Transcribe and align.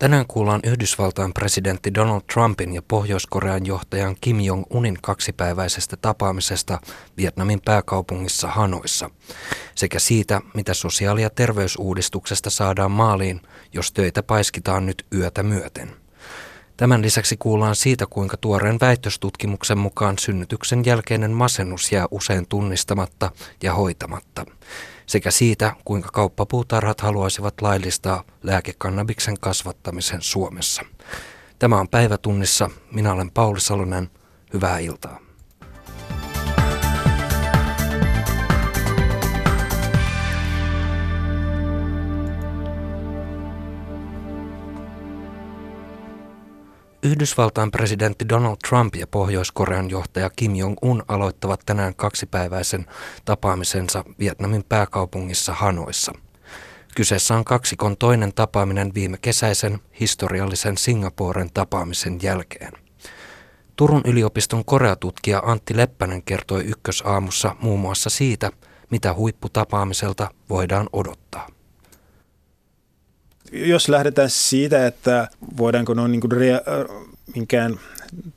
Tänään 0.00 0.26
kuullaan 0.26 0.60
Yhdysvaltain 0.64 1.32
presidentti 1.32 1.94
Donald 1.94 2.20
Trumpin 2.32 2.74
ja 2.74 2.82
Pohjois-Korean 2.82 3.66
johtajan 3.66 4.16
Kim 4.20 4.40
Jong-unin 4.40 4.98
kaksipäiväisestä 5.02 5.96
tapaamisesta 5.96 6.80
Vietnamin 7.16 7.60
pääkaupungissa 7.64 8.48
Hanoissa 8.48 9.10
sekä 9.74 9.98
siitä, 9.98 10.40
mitä 10.54 10.74
sosiaali- 10.74 11.22
ja 11.22 11.30
terveysuudistuksesta 11.30 12.50
saadaan 12.50 12.90
maaliin, 12.90 13.40
jos 13.72 13.92
töitä 13.92 14.22
paiskitaan 14.22 14.86
nyt 14.86 15.06
yötä 15.14 15.42
myöten. 15.42 15.90
Tämän 16.76 17.02
lisäksi 17.02 17.36
kuullaan 17.36 17.76
siitä, 17.76 18.06
kuinka 18.06 18.36
tuoreen 18.36 18.80
väitöstutkimuksen 18.80 19.78
mukaan 19.78 20.18
synnytyksen 20.18 20.84
jälkeinen 20.84 21.30
masennus 21.30 21.92
jää 21.92 22.06
usein 22.10 22.46
tunnistamatta 22.48 23.30
ja 23.62 23.74
hoitamatta– 23.74 24.46
sekä 25.10 25.30
siitä, 25.30 25.72
kuinka 25.84 26.08
kauppapuutarhat 26.12 27.00
haluaisivat 27.00 27.54
laillistaa 27.60 28.24
lääkekannabiksen 28.42 29.40
kasvattamisen 29.40 30.22
Suomessa. 30.22 30.82
Tämä 31.58 31.80
on 31.80 31.88
päivätunnissa. 31.88 32.70
Minä 32.92 33.12
olen 33.12 33.30
Pauli 33.30 33.60
Salonen. 33.60 34.10
Hyvää 34.52 34.78
iltaa. 34.78 35.29
Yhdysvaltain 47.10 47.70
presidentti 47.70 48.28
Donald 48.28 48.56
Trump 48.68 48.96
ja 48.96 49.06
Pohjois-Korean 49.06 49.90
johtaja 49.90 50.30
Kim 50.30 50.56
Jong-un 50.56 51.02
aloittavat 51.08 51.60
tänään 51.66 51.94
kaksipäiväisen 51.94 52.86
tapaamisensa 53.24 54.04
Vietnamin 54.18 54.64
pääkaupungissa 54.68 55.52
Hanoissa. 55.52 56.12
Kyseessä 56.96 57.34
on 57.34 57.44
kaksikon 57.44 57.96
toinen 57.96 58.32
tapaaminen 58.34 58.94
viime 58.94 59.18
kesäisen 59.18 59.80
historiallisen 60.00 60.78
Singaporen 60.78 61.50
tapaamisen 61.54 62.18
jälkeen. 62.22 62.72
Turun 63.76 64.02
yliopiston 64.04 64.64
koreatutkija 64.64 65.42
Antti 65.44 65.76
Leppänen 65.76 66.22
kertoi 66.22 66.64
ykkösaamussa 66.64 67.56
muun 67.60 67.80
muassa 67.80 68.10
siitä, 68.10 68.50
mitä 68.90 69.14
huipputapaamiselta 69.14 70.30
voidaan 70.48 70.88
odottaa 70.92 71.59
jos 73.52 73.88
lähdetään 73.88 74.30
siitä, 74.30 74.86
että 74.86 75.28
voidaanko 75.56 75.94
noin 75.94 76.12
niin 76.12 76.20
kuin 76.20 76.32
rea- 76.32 76.90
minkään 77.34 77.80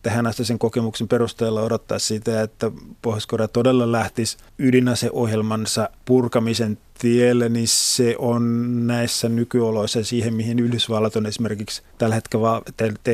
tähän 0.02 0.28
asti 0.28 0.45
sen 0.45 0.59
kokemuksen 0.59 1.08
perusteella 1.08 1.61
odottaa 1.61 2.00
sitä, 2.00 2.42
että 2.42 2.72
Pohjois-Korea 3.02 3.47
todella 3.47 3.91
lähtisi 3.91 4.38
ydinaseohjelmansa 4.59 5.89
purkamisen 6.06 6.78
tielle, 7.00 7.50
niin 7.50 7.67
se 7.67 8.16
on 8.17 8.88
näissä 8.88 9.30
nykyoloissa 9.30 10.03
siihen, 10.03 10.34
mihin 10.34 10.59
Yhdysvallat 10.59 11.16
on 11.16 11.25
esimerkiksi 11.25 11.81
tällä 11.97 12.16
hetkellä, 12.16 12.61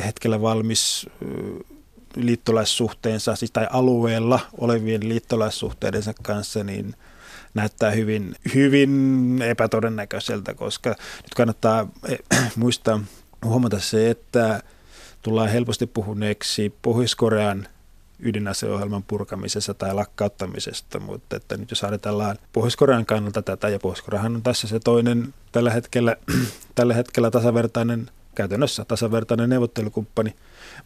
hetkellä 0.06 0.42
valmis 0.42 1.10
liittolaissuhteensa, 2.16 3.36
siis 3.36 3.52
tai 3.52 3.68
alueella 3.72 4.40
olevien 4.58 5.10
liittolaissuhteidensa 5.10 6.14
kanssa, 6.24 6.64
niin– 6.64 6.96
näyttää 7.54 7.92
hyvin, 7.92 8.36
hyvin 8.54 9.42
epätodennäköiseltä, 9.42 10.54
koska 10.54 10.90
nyt 10.90 11.34
kannattaa 11.36 11.88
eh, 12.08 12.20
muistaa 12.56 13.00
huomata 13.46 13.80
se, 13.80 14.10
että 14.10 14.64
tullaan 15.22 15.50
helposti 15.50 15.88
puhuneeksi 15.88 16.74
Pohjois-Korean 16.82 17.68
ydinaseohjelman 18.20 19.04
purkamisessa 19.04 19.74
tai 19.74 19.94
lakkauttamisesta, 19.94 21.00
mutta 21.00 21.36
että 21.36 21.58
nyt 21.58 21.70
jos 21.70 21.84
ajatellaan 21.84 22.38
Pohjois-Korean 22.54 23.06
kannalta 23.06 23.42
tätä, 23.42 23.70
ja 23.70 23.80
Pohjois-Koreahan 23.80 24.36
on 24.36 24.42
tässä 24.42 24.68
se 24.68 24.80
toinen 24.80 25.34
tällä 25.52 25.72
hetkellä, 25.72 26.16
tällä 26.76 26.94
hetkellä 26.94 27.32
tasavertainen, 27.32 28.10
käytännössä 28.40 28.86
tasavertainen 28.86 29.50
neuvottelukumppani 29.50 30.36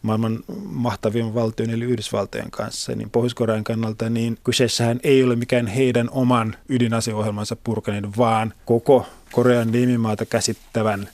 maailman 0.02 0.38
mahtavimman 0.64 1.34
valtion 1.34 1.70
eli 1.70 1.84
Yhdysvaltojen 1.84 2.50
kanssa, 2.50 2.94
niin 2.94 3.10
Pohjois-Korean 3.10 3.64
kannalta 3.64 4.10
niin 4.10 4.38
kyseessähän 4.44 5.00
ei 5.02 5.24
ole 5.24 5.36
mikään 5.36 5.66
heidän 5.66 6.08
oman 6.10 6.56
ydinaseohjelmansa 6.68 7.56
purkanen, 7.56 8.16
vaan 8.16 8.54
koko 8.64 9.06
Korean 9.32 9.72
nimimaata 9.72 10.26
käsittävän 10.26 11.08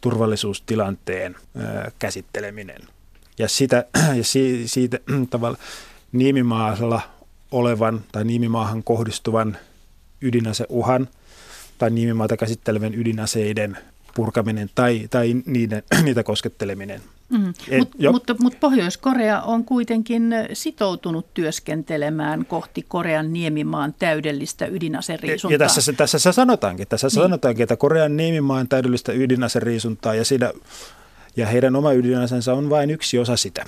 turvallisuustilanteen 0.00 1.36
ää, 1.56 1.90
käsitteleminen. 1.98 2.80
Ja, 3.38 3.48
sitä, 3.48 3.84
ja 4.18 4.24
si, 4.24 4.68
siitä 4.68 4.98
tavalla 5.30 5.58
nimimaalla 6.12 7.00
olevan 7.50 8.04
tai 8.12 8.24
nimimaahan 8.24 8.82
kohdistuvan 8.82 9.56
ydinaseuhan 10.20 11.08
tai 11.78 11.90
nimimaata 11.90 12.36
käsittelevän 12.36 12.94
ydinaseiden 12.94 13.78
purkaminen 14.16 14.70
tai, 14.74 15.08
tai 15.10 15.34
niiden, 15.46 15.82
niitä 16.04 16.22
kosketteleminen– 16.22 17.00
Mm. 17.28 17.48
Et, 17.68 17.78
Mut, 17.78 18.12
mutta, 18.12 18.34
mutta 18.40 18.58
Pohjois-Korea 18.60 19.42
on 19.42 19.64
kuitenkin 19.64 20.34
sitoutunut 20.52 21.34
työskentelemään 21.34 22.46
kohti 22.46 22.84
Korean 22.88 23.32
niemimaan 23.32 23.94
täydellistä 23.98 24.66
ydinaseriisuntaa. 24.66 25.54
Ja 25.54 25.58
tässä, 25.58 25.92
tässä 25.92 26.18
se 26.18 26.32
sanotaankin, 26.32 26.88
tässä 26.88 27.06
niin. 27.06 27.14
sanotaankin, 27.14 27.62
että 27.62 27.76
Korean 27.76 28.16
niemimaan 28.16 28.68
täydellistä 28.68 29.12
ydinaseriisuntaa 29.12 30.14
ja, 30.14 30.24
siinä, 30.24 30.52
ja 31.36 31.46
heidän 31.46 31.76
oma 31.76 31.92
ydinasensa 31.92 32.54
on 32.54 32.70
vain 32.70 32.90
yksi 32.90 33.18
osa 33.18 33.36
sitä. 33.36 33.66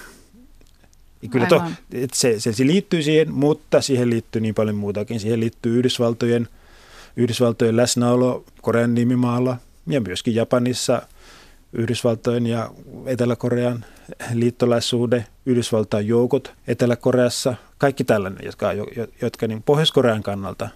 Kyllä 1.31 1.47
to, 1.47 1.63
se, 2.13 2.41
se, 2.41 2.53
se 2.53 2.67
liittyy 2.67 3.03
siihen, 3.03 3.33
mutta 3.33 3.81
siihen 3.81 4.11
liittyy 4.11 4.41
niin 4.41 4.55
paljon 4.55 4.77
muutakin. 4.77 5.21
Siihen 5.21 5.41
liittyy 5.41 5.79
Yhdysvaltojen, 5.79 6.49
Yhdysvaltojen 7.17 7.77
läsnäolo 7.77 8.45
Korean 8.63 8.95
nimimaalla 8.95 9.57
ja 9.89 10.01
myöskin 10.01 10.35
Japanissa– 10.35 11.03
Yhdysvaltojen 11.73 12.47
ja 12.47 12.71
Etelä-Korean 13.07 13.85
liittolaisuuden, 14.33 15.27
Yhdysvaltain 15.47 16.07
joukot 16.07 16.55
Etelä-Koreassa, 16.69 17.55
kaikki 17.79 18.05
tällainen, 18.05 18.45
jotka, 18.45 18.69
jotka 19.23 19.47
niin 19.47 19.63
Pohjois-Korean 19.63 20.23
kannalta 20.23 20.69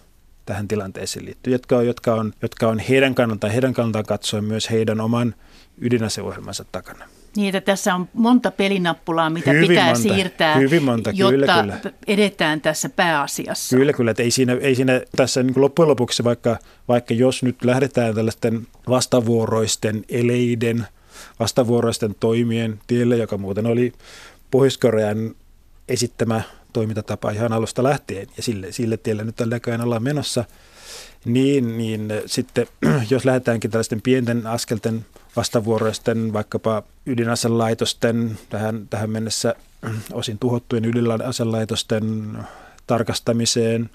tähän 0.46 0.68
tilanteeseen 0.68 1.26
liittyy, 1.26 1.52
jotka 1.52 1.76
on, 1.76 1.86
jotka 1.86 2.14
on, 2.14 2.32
jotka 2.42 2.68
on 2.68 2.78
heidän 2.78 3.14
kannaltaan, 3.14 3.52
heidän 3.52 3.72
kannaltaan 3.72 4.04
katsoen 4.04 4.44
myös 4.44 4.70
heidän 4.70 5.00
oman 5.00 5.34
ydinaseohjelmansa 5.80 6.64
takana. 6.72 7.08
Niin, 7.37 7.56
että 7.56 7.72
tässä 7.72 7.94
on 7.94 8.09
monta 8.12 8.50
pelinappulaa, 8.50 9.31
mitä 9.31 9.50
hyvin 9.50 9.69
pitää 9.69 9.84
monta, 9.84 10.03
siirtää, 10.03 10.56
hyvin 10.56 10.82
monta, 10.82 11.10
jotta 11.15 11.32
kyllä, 11.32 11.62
kyllä. 11.62 11.81
edetään 12.06 12.60
tässä 12.60 12.88
pääasiassa. 12.88 13.76
Kyllä, 13.76 13.93
kyllä. 13.93 14.10
Että 14.10 14.22
ei 14.22 14.31
siinä, 14.31 14.56
ei 14.60 14.75
siinä 14.75 15.00
tässä 15.16 15.42
niin 15.42 15.60
loppujen 15.60 15.88
lopuksi, 15.88 16.25
vaikka, 16.25 16.59
vaikka 16.88 17.15
jos 17.15 17.42
nyt 17.42 17.65
lähdetään 17.65 18.15
tällaisten 18.15 18.66
vastavuoroisten 18.88 20.04
eleiden, 20.09 20.87
vastavuoroisten 21.41 22.15
toimien 22.21 22.81
tielle, 22.87 23.16
joka 23.16 23.38
muuten 23.38 23.66
oli 23.66 23.92
Pohjois-Korean 24.50 25.34
esittämä 25.88 26.42
toimintatapa 26.72 27.31
ihan 27.31 27.53
alusta 27.53 27.82
lähtien, 27.82 28.26
ja 28.37 28.42
sille, 28.42 28.72
sille 28.72 28.97
tielle 28.97 29.25
nyt 29.25 29.37
näköjään 29.47 29.81
ollaan 29.81 30.03
menossa, 30.03 30.44
niin, 31.25 31.78
niin 31.78 32.12
sitten 32.26 32.66
jos 33.10 33.25
lähdetäänkin 33.25 33.71
tällaisten 33.71 34.03
pienten 34.03 34.47
askelten 34.47 35.06
vastavuoroisten 35.37 36.32
vaikkapa 36.32 36.82
ydinaselaitosten 37.06 38.38
tähän, 38.50 38.87
tähän 38.91 39.10
mennessä 39.10 39.54
osin 40.12 40.38
tuhottujen 40.38 40.84
ydinaselaitosten 40.84 42.38
tarkastamiseen 42.87 43.91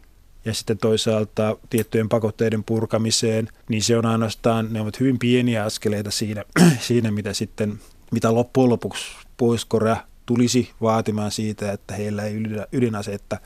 ja 0.46 0.54
sitten 0.54 0.78
toisaalta 0.78 1.58
tiettyjen 1.70 2.10
pakotteiden 2.10 2.64
purkamiseen, 2.64 3.50
niin 3.70 3.84
se 3.84 3.98
on 3.98 4.06
ainoastaan, 4.06 4.74
ne 4.74 4.82
ovat 4.82 5.00
hyvin 5.00 5.20
pieniä 5.20 5.64
askeleita 5.64 6.12
siinä, 6.12 6.44
siinä 6.80 7.12
mitä 7.12 7.34
sitten, 7.34 7.80
mitä 8.12 8.34
loppujen 8.34 8.70
lopuksi 8.70 9.04
Pohjois-Korea 9.38 9.98
tulisi 10.26 10.72
vaatimaan 10.82 11.32
siitä, 11.32 11.72
että 11.72 11.94
heillä 11.94 12.24
ei 12.24 12.36
ydinase, 12.72 13.14
että 13.14 13.40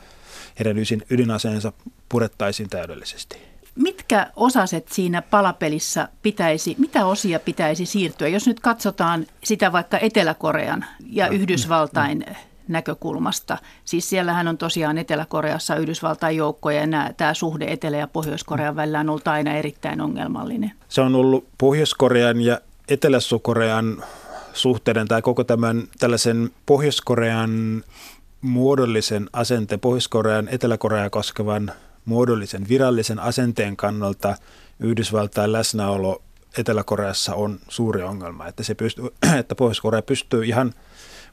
heidän 0.58 0.76
ydinaseensa 1.10 1.72
purettaisiin 2.08 2.68
täydellisesti. 2.68 3.51
Mitkä 3.74 4.26
osaset 4.36 4.88
siinä 4.88 5.22
palapelissä 5.22 6.08
pitäisi, 6.22 6.76
mitä 6.78 7.06
osia 7.06 7.40
pitäisi 7.40 7.86
siirtyä, 7.86 8.28
jos 8.28 8.46
nyt 8.46 8.60
katsotaan 8.60 9.26
sitä 9.44 9.72
vaikka 9.72 9.98
Etelä-Korean 9.98 10.84
ja 11.10 11.28
Yhdysvaltain 11.28 12.24
näkökulmasta. 12.68 13.58
Siis 13.84 14.10
siellähän 14.10 14.48
on 14.48 14.58
tosiaan 14.58 14.98
Etelä-Koreassa 14.98 15.76
Yhdysvaltain 15.76 16.36
joukkoja 16.36 16.80
ja 16.80 16.86
nämä, 16.86 17.10
tämä 17.16 17.34
suhde 17.34 17.64
Etelä- 17.64 17.96
ja 17.96 18.06
Pohjois-Korean 18.06 18.76
välillä 18.76 19.00
on 19.00 19.08
ollut 19.08 19.28
aina 19.28 19.54
erittäin 19.54 20.00
ongelmallinen. 20.00 20.72
Se 20.88 21.00
on 21.00 21.14
ollut 21.14 21.48
Pohjois-Korean 21.58 22.40
ja 22.40 22.60
Etelä-Korean 22.88 24.04
suhteiden 24.52 25.08
tai 25.08 25.22
koko 25.22 25.44
tämän 25.44 25.82
tällaisen 25.98 26.50
Pohjois-Korean 26.66 27.84
muodollisen 28.40 29.30
asenteen, 29.32 29.80
Pohjois-Korean, 29.80 30.48
Etelä-Koreaa 30.48 31.10
koskevan 31.10 31.72
muodollisen 32.04 32.68
virallisen 32.68 33.18
asenteen 33.18 33.76
kannalta 33.76 34.36
Yhdysvaltain 34.80 35.52
läsnäolo 35.52 36.22
Etelä-Koreassa 36.58 37.34
on 37.34 37.58
suuri 37.68 38.02
ongelma. 38.02 38.46
Että, 38.46 38.62
se 38.62 38.74
pystyy, 38.74 39.04
että 39.38 39.54
Pohjois-Korea 39.54 40.02
pystyy 40.02 40.44
ihan 40.44 40.74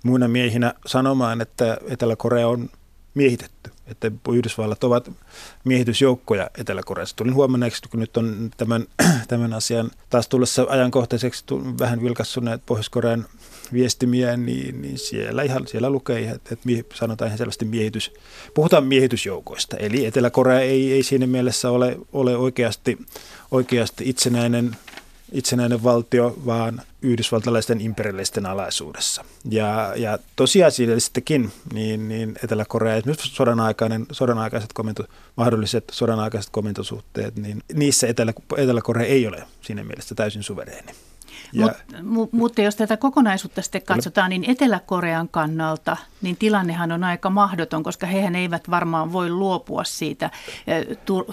muina 0.03 0.27
miehinä 0.27 0.73
sanomaan, 0.85 1.41
että 1.41 1.77
Etelä-Korea 1.87 2.47
on 2.47 2.69
miehitetty, 3.13 3.71
että 3.87 4.11
Yhdysvallat 4.31 4.83
ovat 4.83 5.11
miehitysjoukkoja 5.63 6.49
Etelä-Koreassa. 6.57 7.15
Tulin 7.15 7.33
huomanneeksi, 7.33 7.81
kun 7.89 7.99
nyt 7.99 8.17
on 8.17 8.51
tämän, 8.57 8.85
tämän 9.27 9.53
asian 9.53 9.91
taas 10.09 10.27
tullessa 10.27 10.65
ajankohtaiseksi 10.69 11.45
vähän 11.79 12.01
vilkassuneet 12.01 12.61
Pohjois-Korean 12.65 13.25
viestimiä, 13.73 14.37
niin, 14.37 14.81
niin 14.81 14.97
siellä, 14.97 15.43
ihan, 15.43 15.67
siellä 15.67 15.89
lukee, 15.89 16.29
että, 16.29 16.53
että 16.53 16.95
sanotaan 16.95 17.27
ihan 17.27 17.37
selvästi 17.37 17.65
miehitys, 17.65 18.11
puhutaan 18.53 18.83
miehitysjoukoista. 18.83 19.77
Eli 19.77 20.05
Etelä-Korea 20.05 20.59
ei, 20.59 20.93
ei 20.93 21.03
siinä 21.03 21.27
mielessä 21.27 21.71
ole, 21.71 21.97
ole 22.13 22.37
oikeasti, 22.37 22.97
oikeasti 23.51 24.09
itsenäinen 24.09 24.75
itsenäinen 25.31 25.83
valtio, 25.83 26.37
vaan 26.45 26.81
yhdysvaltalaisten 27.01 27.81
imperialisten 27.81 28.45
alaisuudessa. 28.45 29.25
Ja, 29.49 29.93
ja 29.95 30.19
tosiasiallisestikin 30.35 31.51
niin, 31.73 32.07
niin 32.07 32.35
Etelä-Korea, 32.43 33.01
nyt 33.05 33.19
sodan, 33.19 33.59
aikainen, 33.59 34.05
sodan 34.11 34.37
aikaiset 34.37 34.73
komento, 34.73 35.03
mahdolliset 35.35 35.83
sodan 35.91 36.19
aikaiset 36.19 36.49
komentosuhteet, 36.51 37.35
niin 37.35 37.63
niissä 37.73 38.07
Etelä, 38.07 38.33
Etelä-Korea 38.57 39.05
ei 39.05 39.27
ole 39.27 39.43
siinä 39.61 39.83
mielessä 39.83 40.15
täysin 40.15 40.43
suvereeni. 40.43 40.91
Ja, 41.53 41.73
Mut, 42.03 42.33
mutta 42.33 42.61
jos 42.61 42.75
tätä 42.75 42.97
kokonaisuutta 42.97 43.61
sitten 43.61 43.81
katsotaan, 43.81 44.29
niin 44.29 44.45
Etelä-Korean 44.47 45.29
kannalta 45.29 45.97
niin 46.21 46.37
tilannehan 46.37 46.91
on 46.91 47.03
aika 47.03 47.29
mahdoton, 47.29 47.83
koska 47.83 48.07
hehän 48.07 48.35
eivät 48.35 48.69
varmaan 48.69 49.13
voi 49.13 49.29
luopua 49.29 49.83
siitä 49.83 50.29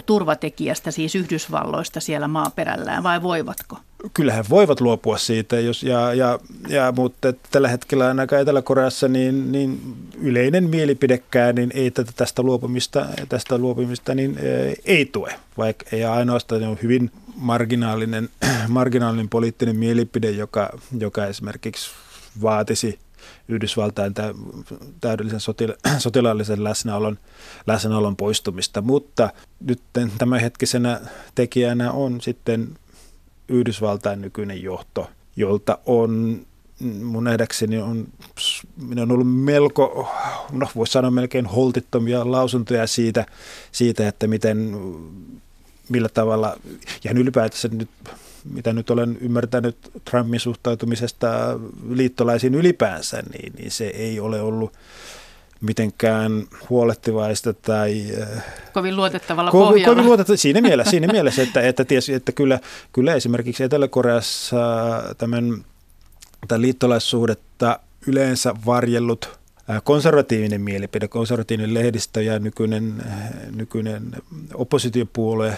turvatekijästä, 0.05 0.91
siis 0.91 1.15
Yhdysvalloista 1.15 1.99
siellä 1.99 2.27
maaperällään, 2.27 3.03
vai 3.03 3.23
voivatko? 3.23 3.77
Kyllähän 4.17 4.45
voivat 4.49 4.81
luopua 4.81 5.17
siitä, 5.17 5.59
jos, 5.59 5.83
ja, 5.83 6.13
ja, 6.13 6.39
ja, 6.67 6.93
mutta 6.95 7.33
tällä 7.51 7.67
hetkellä 7.67 8.07
ainakaan 8.07 8.41
Etelä-Koreassa 8.41 9.07
niin, 9.07 9.51
niin 9.51 9.95
yleinen 10.21 10.69
mielipidekään 10.69 11.55
niin 11.55 11.71
ei 11.73 11.91
tätä, 11.91 12.11
tästä 12.15 12.41
luopumista, 12.41 13.05
tästä 13.29 13.57
luopumista 13.57 14.15
niin, 14.15 14.39
ei 14.85 15.05
tue, 15.05 15.35
vaikka 15.57 15.85
ei 15.91 16.03
ainoastaan 16.03 16.63
on 16.63 16.77
hyvin 16.83 17.11
marginaalinen, 17.35 18.29
marginaalinen 18.67 19.29
poliittinen 19.29 19.75
mielipide, 19.75 20.31
joka, 20.31 20.69
joka 20.99 21.25
esimerkiksi 21.25 21.89
vaatisi 22.41 22.99
Yhdysvaltain 23.47 24.13
täydellisen 25.01 25.39
sotila- 25.39 25.91
sotilaallisen 25.99 26.63
läsnäolon, 26.63 27.19
läsnäolon 27.67 28.15
poistumista, 28.15 28.81
mutta 28.81 29.29
nyt 29.61 29.81
tämänhetkisenä 30.17 31.01
tekijänä 31.35 31.91
on 31.91 32.21
sitten 32.21 32.69
Yhdysvaltain 33.49 34.21
nykyinen 34.21 34.63
johto, 34.63 35.09
jolta 35.35 35.77
on 35.85 36.41
mun 37.03 37.23
nähdäkseni 37.23 37.81
on, 37.81 38.07
on 39.01 39.11
ollut 39.11 39.35
melko, 39.35 40.11
no 40.51 40.67
voisi 40.75 40.93
sanoa 40.93 41.11
melkein 41.11 41.45
holtittomia 41.45 42.31
lausuntoja 42.31 42.87
siitä, 42.87 43.25
siitä 43.71 44.07
että 44.07 44.27
miten 44.27 44.77
millä 45.89 46.09
tavalla, 46.09 46.57
ja 47.03 47.11
ylipäätänsä 47.11 47.67
nyt, 47.67 47.89
mitä 48.53 48.73
nyt 48.73 48.89
olen 48.89 49.17
ymmärtänyt 49.21 49.77
Trumpin 50.11 50.39
suhtautumisesta 50.39 51.59
liittolaisiin 51.89 52.55
ylipäänsä, 52.55 53.23
niin, 53.33 53.53
niin 53.57 53.71
se 53.71 53.87
ei 53.87 54.19
ole 54.19 54.41
ollut 54.41 54.73
mitenkään 55.61 56.43
huolehtivaista 56.69 57.53
tai... 57.53 58.03
Äh, 58.21 58.43
kovin 58.73 58.95
luotettavalla 58.95 59.51
kovin, 59.51 59.67
pohjalla. 59.67 59.95
Kovin 59.95 60.05
luotettavalla, 60.05 60.41
siinä 60.41 60.61
mielessä, 60.61 60.91
siinä 60.97 61.07
mielessä 61.07 61.41
että, 61.41 61.61
että, 61.61 61.85
ties, 61.85 62.09
että 62.09 62.31
kyllä, 62.31 62.59
kyllä 62.93 63.13
esimerkiksi 63.13 63.63
Etelä-Koreassa 63.63 64.57
tämän, 65.17 65.65
tämän 66.47 66.61
liittolaissuhdetta 66.61 67.79
yleensä 68.07 68.53
varjellut 68.65 69.39
äh, 69.69 69.81
konservatiivinen 69.83 70.61
mielipide, 70.61 71.07
konservatiivinen 71.07 71.73
lehdistö 71.73 72.21
ja 72.21 72.39
nykyinen, 72.39 73.03
nykyinen 73.55 74.11
oppositiopuolue 74.53 75.57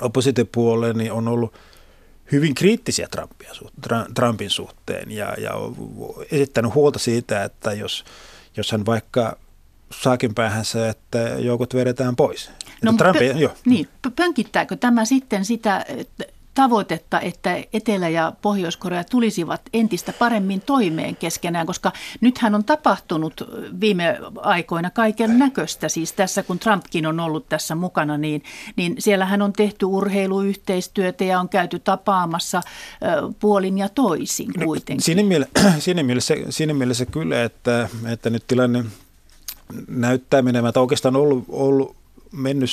oppositiopuolelle 0.00 0.94
niin 0.94 1.12
on 1.12 1.28
ollut 1.28 1.54
hyvin 2.32 2.54
kriittisiä 2.54 3.08
Trumpia, 3.10 3.52
Trumpin 4.14 4.50
suhteen 4.50 5.10
ja, 5.10 5.34
ja 5.38 5.52
esittänyt 6.32 6.74
huolta 6.74 6.98
siitä, 6.98 7.44
että 7.44 7.72
jos, 7.72 8.04
jos 8.58 8.72
hän 8.72 8.86
vaikka 8.86 9.38
saakin 9.90 10.34
päähänsä, 10.34 10.88
että 10.88 11.18
joukot 11.18 11.74
vedetään 11.74 12.16
pois. 12.16 12.50
No, 12.82 12.92
Trump, 12.92 13.16
pö- 13.16 13.38
jo. 13.38 13.54
Niin, 13.66 13.88
pönkittääkö 14.16 14.76
tämä 14.76 15.04
sitten 15.04 15.44
sitä, 15.44 15.84
että 15.88 16.24
tavoitetta, 16.58 17.20
että 17.20 17.64
Etelä- 17.72 18.08
ja 18.08 18.32
Pohjois-Korea 18.42 19.04
tulisivat 19.04 19.60
entistä 19.72 20.12
paremmin 20.12 20.60
toimeen 20.60 21.16
keskenään, 21.16 21.66
koska 21.66 21.92
nythän 22.20 22.54
on 22.54 22.64
tapahtunut 22.64 23.42
viime 23.80 24.18
aikoina 24.36 24.90
kaiken 24.90 25.38
näköistä. 25.38 25.88
Siis 25.88 26.12
tässä, 26.12 26.42
kun 26.42 26.58
Trumpkin 26.58 27.06
on 27.06 27.20
ollut 27.20 27.48
tässä 27.48 27.74
mukana, 27.74 28.18
niin, 28.18 28.42
niin 28.76 28.94
siellähän 28.98 29.42
on 29.42 29.52
tehty 29.52 29.86
urheiluyhteistyötä 29.86 31.24
ja 31.24 31.40
on 31.40 31.48
käyty 31.48 31.78
tapaamassa 31.78 32.60
puolin 33.40 33.78
ja 33.78 33.88
toisin 33.88 34.50
no, 34.56 34.64
kuitenkin. 34.64 34.96
No, 34.96 35.04
siinä, 35.04 35.22
mielessä, 35.22 35.72
siinä, 35.78 36.02
mielessä, 36.02 36.34
siinä 36.50 36.74
mielessä 36.74 37.06
kyllä, 37.06 37.44
että, 37.44 37.88
että 38.12 38.30
nyt 38.30 38.44
tilanne 38.46 38.84
näyttää 39.88 40.42
menemään, 40.42 40.68
että 40.68 40.80
oikeastaan 40.80 41.16
on 41.16 41.22
ollut, 41.22 41.44
ollut 41.48 41.96
mennyt 42.32 42.70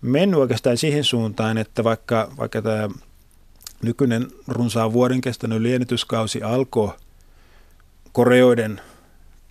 mennyt 0.00 0.40
oikeastaan 0.40 0.76
siihen 0.76 1.04
suuntaan, 1.04 1.58
että 1.58 1.84
vaikka, 1.84 2.32
vaikka 2.38 2.62
tämä 2.62 2.88
nykyinen 3.82 4.26
runsaan 4.48 4.92
vuoden 4.92 5.20
kestänyt 5.20 5.62
liennytyskausi 5.62 6.42
alkoi 6.42 6.92
Koreoiden 8.12 8.80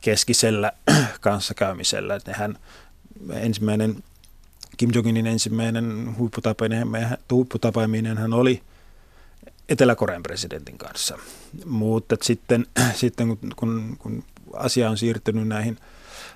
keskisellä 0.01 0.71
kanssakäymisellä, 1.21 2.15
että 2.15 2.33
hän 2.33 2.57
ensimmäinen 3.33 4.03
Kim 4.77 4.89
Jong-unin 4.95 5.27
ensimmäinen 5.27 6.15
huipputapaaminen, 6.17 7.17
huipputapaaminen 7.31 8.17
hän 8.17 8.33
oli 8.33 8.61
Etelä-Korean 9.69 10.23
presidentin 10.23 10.77
kanssa. 10.77 11.19
Mutta 11.65 12.15
sitten, 12.21 12.65
sitten 12.93 13.37
kun, 13.55 13.97
kun 13.99 14.23
asia 14.53 14.89
on 14.89 14.97
siirtynyt 14.97 15.47
näihin– 15.47 15.77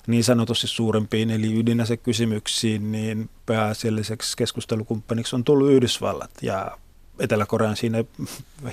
niin 0.08 0.24
sanotusti 0.24 0.68
suurempiin 0.68 1.30
eli 1.30 1.60
ydinasekysymyksiin, 1.60 2.92
niin 2.92 3.30
pääasialliseksi 3.46 4.38
keskustelukumppaniksi 4.38 5.36
on 5.36 5.44
tullut 5.44 5.72
Yhdysvallat. 5.72 6.32
Ja 6.42 6.78
Etelä-Korean 7.20 7.78
siinä 7.78 8.04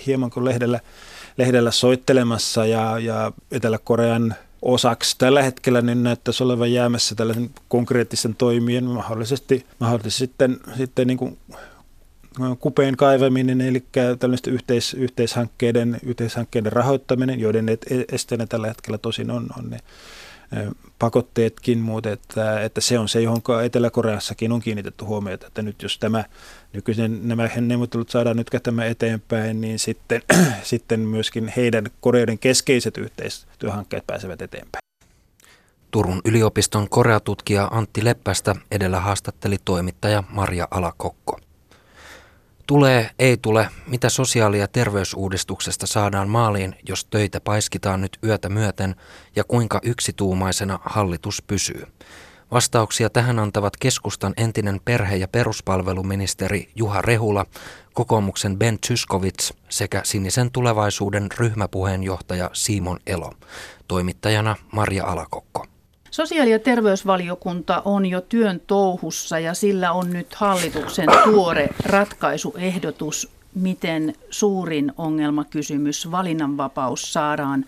hieman 0.06 0.30
kuin 0.30 0.44
lehdellä, 0.44 0.80
lehdellä 1.36 1.70
soittelemassa 1.70 2.66
ja, 2.66 2.98
ja 2.98 3.32
Etelä-Korean 3.50 4.34
osaksi 4.62 5.18
tällä 5.18 5.42
hetkellä 5.42 5.82
niin 5.82 6.02
näyttäisi 6.02 6.42
olevan 6.42 6.72
jäämässä 6.72 7.14
tällaisen 7.14 7.50
konkreettisen 7.68 8.34
toimien 8.34 8.84
mahdollisesti, 8.84 9.66
mahdollisesti 9.78 10.18
sitten, 10.18 10.60
sitten 10.76 11.06
niin 11.06 11.18
kuin 11.18 11.38
kupeen 12.58 12.96
kaivaminen, 12.96 13.60
eli 13.60 13.84
tällaisten 14.18 14.52
yhteis, 14.52 14.94
yhteishankkeiden, 14.94 15.98
yhteishankkeiden 16.02 16.72
rahoittaminen, 16.72 17.40
joiden 17.40 17.66
esteenä 18.12 18.46
tällä 18.46 18.66
hetkellä 18.66 18.98
tosin 18.98 19.30
on, 19.30 19.46
on 19.58 19.70
ne 19.70 19.78
pakotteetkin, 20.98 21.78
mutta 21.78 22.10
että, 22.10 22.60
että 22.60 22.80
se 22.80 22.98
on 22.98 23.08
se, 23.08 23.20
johon 23.20 23.40
Etelä-Koreassakin 23.64 24.52
on 24.52 24.60
kiinnitetty 24.60 25.04
huomiota, 25.04 25.46
että 25.46 25.62
nyt 25.62 25.82
jos 25.82 25.98
tämä 25.98 26.24
nykyisen 26.72 27.28
nämä 27.28 27.48
neuvottelut 27.60 28.10
saadaan 28.10 28.36
nyt 28.36 28.50
tämä 28.62 28.84
eteenpäin, 28.84 29.60
niin 29.60 29.78
sitten, 29.78 30.22
sitten 30.62 31.00
myöskin 31.00 31.52
heidän 31.56 31.86
Koreiden 32.00 32.38
keskeiset 32.38 32.98
yhteistyöhankkeet 32.98 34.06
pääsevät 34.06 34.42
eteenpäin. 34.42 34.82
Turun 35.90 36.20
yliopiston 36.24 36.88
koreatutkija 36.88 37.68
Antti 37.70 38.04
Leppästä 38.04 38.54
edellä 38.70 39.00
haastatteli 39.00 39.56
toimittaja 39.64 40.24
Maria 40.30 40.68
Alakokko. 40.70 41.40
Tulee, 42.68 43.10
ei 43.18 43.36
tule, 43.36 43.68
mitä 43.86 44.08
sosiaali- 44.08 44.58
ja 44.58 44.68
terveysuudistuksesta 44.68 45.86
saadaan 45.86 46.28
maaliin, 46.28 46.74
jos 46.88 47.04
töitä 47.04 47.40
paiskitaan 47.40 48.00
nyt 48.00 48.18
yötä 48.24 48.48
myöten 48.48 48.96
ja 49.36 49.44
kuinka 49.44 49.80
yksituumaisena 49.82 50.78
hallitus 50.84 51.42
pysyy. 51.42 51.86
Vastauksia 52.50 53.10
tähän 53.10 53.38
antavat 53.38 53.76
keskustan 53.76 54.34
entinen 54.36 54.80
perhe- 54.84 55.16
ja 55.16 55.28
peruspalveluministeri 55.28 56.68
Juha 56.74 57.02
Rehula, 57.02 57.46
kokoomuksen 57.94 58.58
Ben 58.58 58.78
Tyskovits 58.88 59.54
sekä 59.68 60.00
sinisen 60.04 60.50
tulevaisuuden 60.50 61.28
ryhmäpuheenjohtaja 61.38 62.50
Simon 62.52 62.98
Elo. 63.06 63.32
Toimittajana 63.88 64.56
Maria 64.72 65.04
Alakokko. 65.04 65.66
Sosiaali- 66.10 66.50
ja 66.50 66.58
terveysvaliokunta 66.58 67.82
on 67.84 68.06
jo 68.06 68.20
työn 68.20 68.60
touhussa 68.66 69.38
ja 69.38 69.54
sillä 69.54 69.92
on 69.92 70.10
nyt 70.10 70.34
hallituksen 70.34 71.08
tuore 71.24 71.68
ratkaisuehdotus, 71.84 73.28
miten 73.54 74.14
suurin 74.30 74.92
ongelmakysymys 74.96 76.10
valinnanvapaus 76.10 77.12
saadaan 77.12 77.64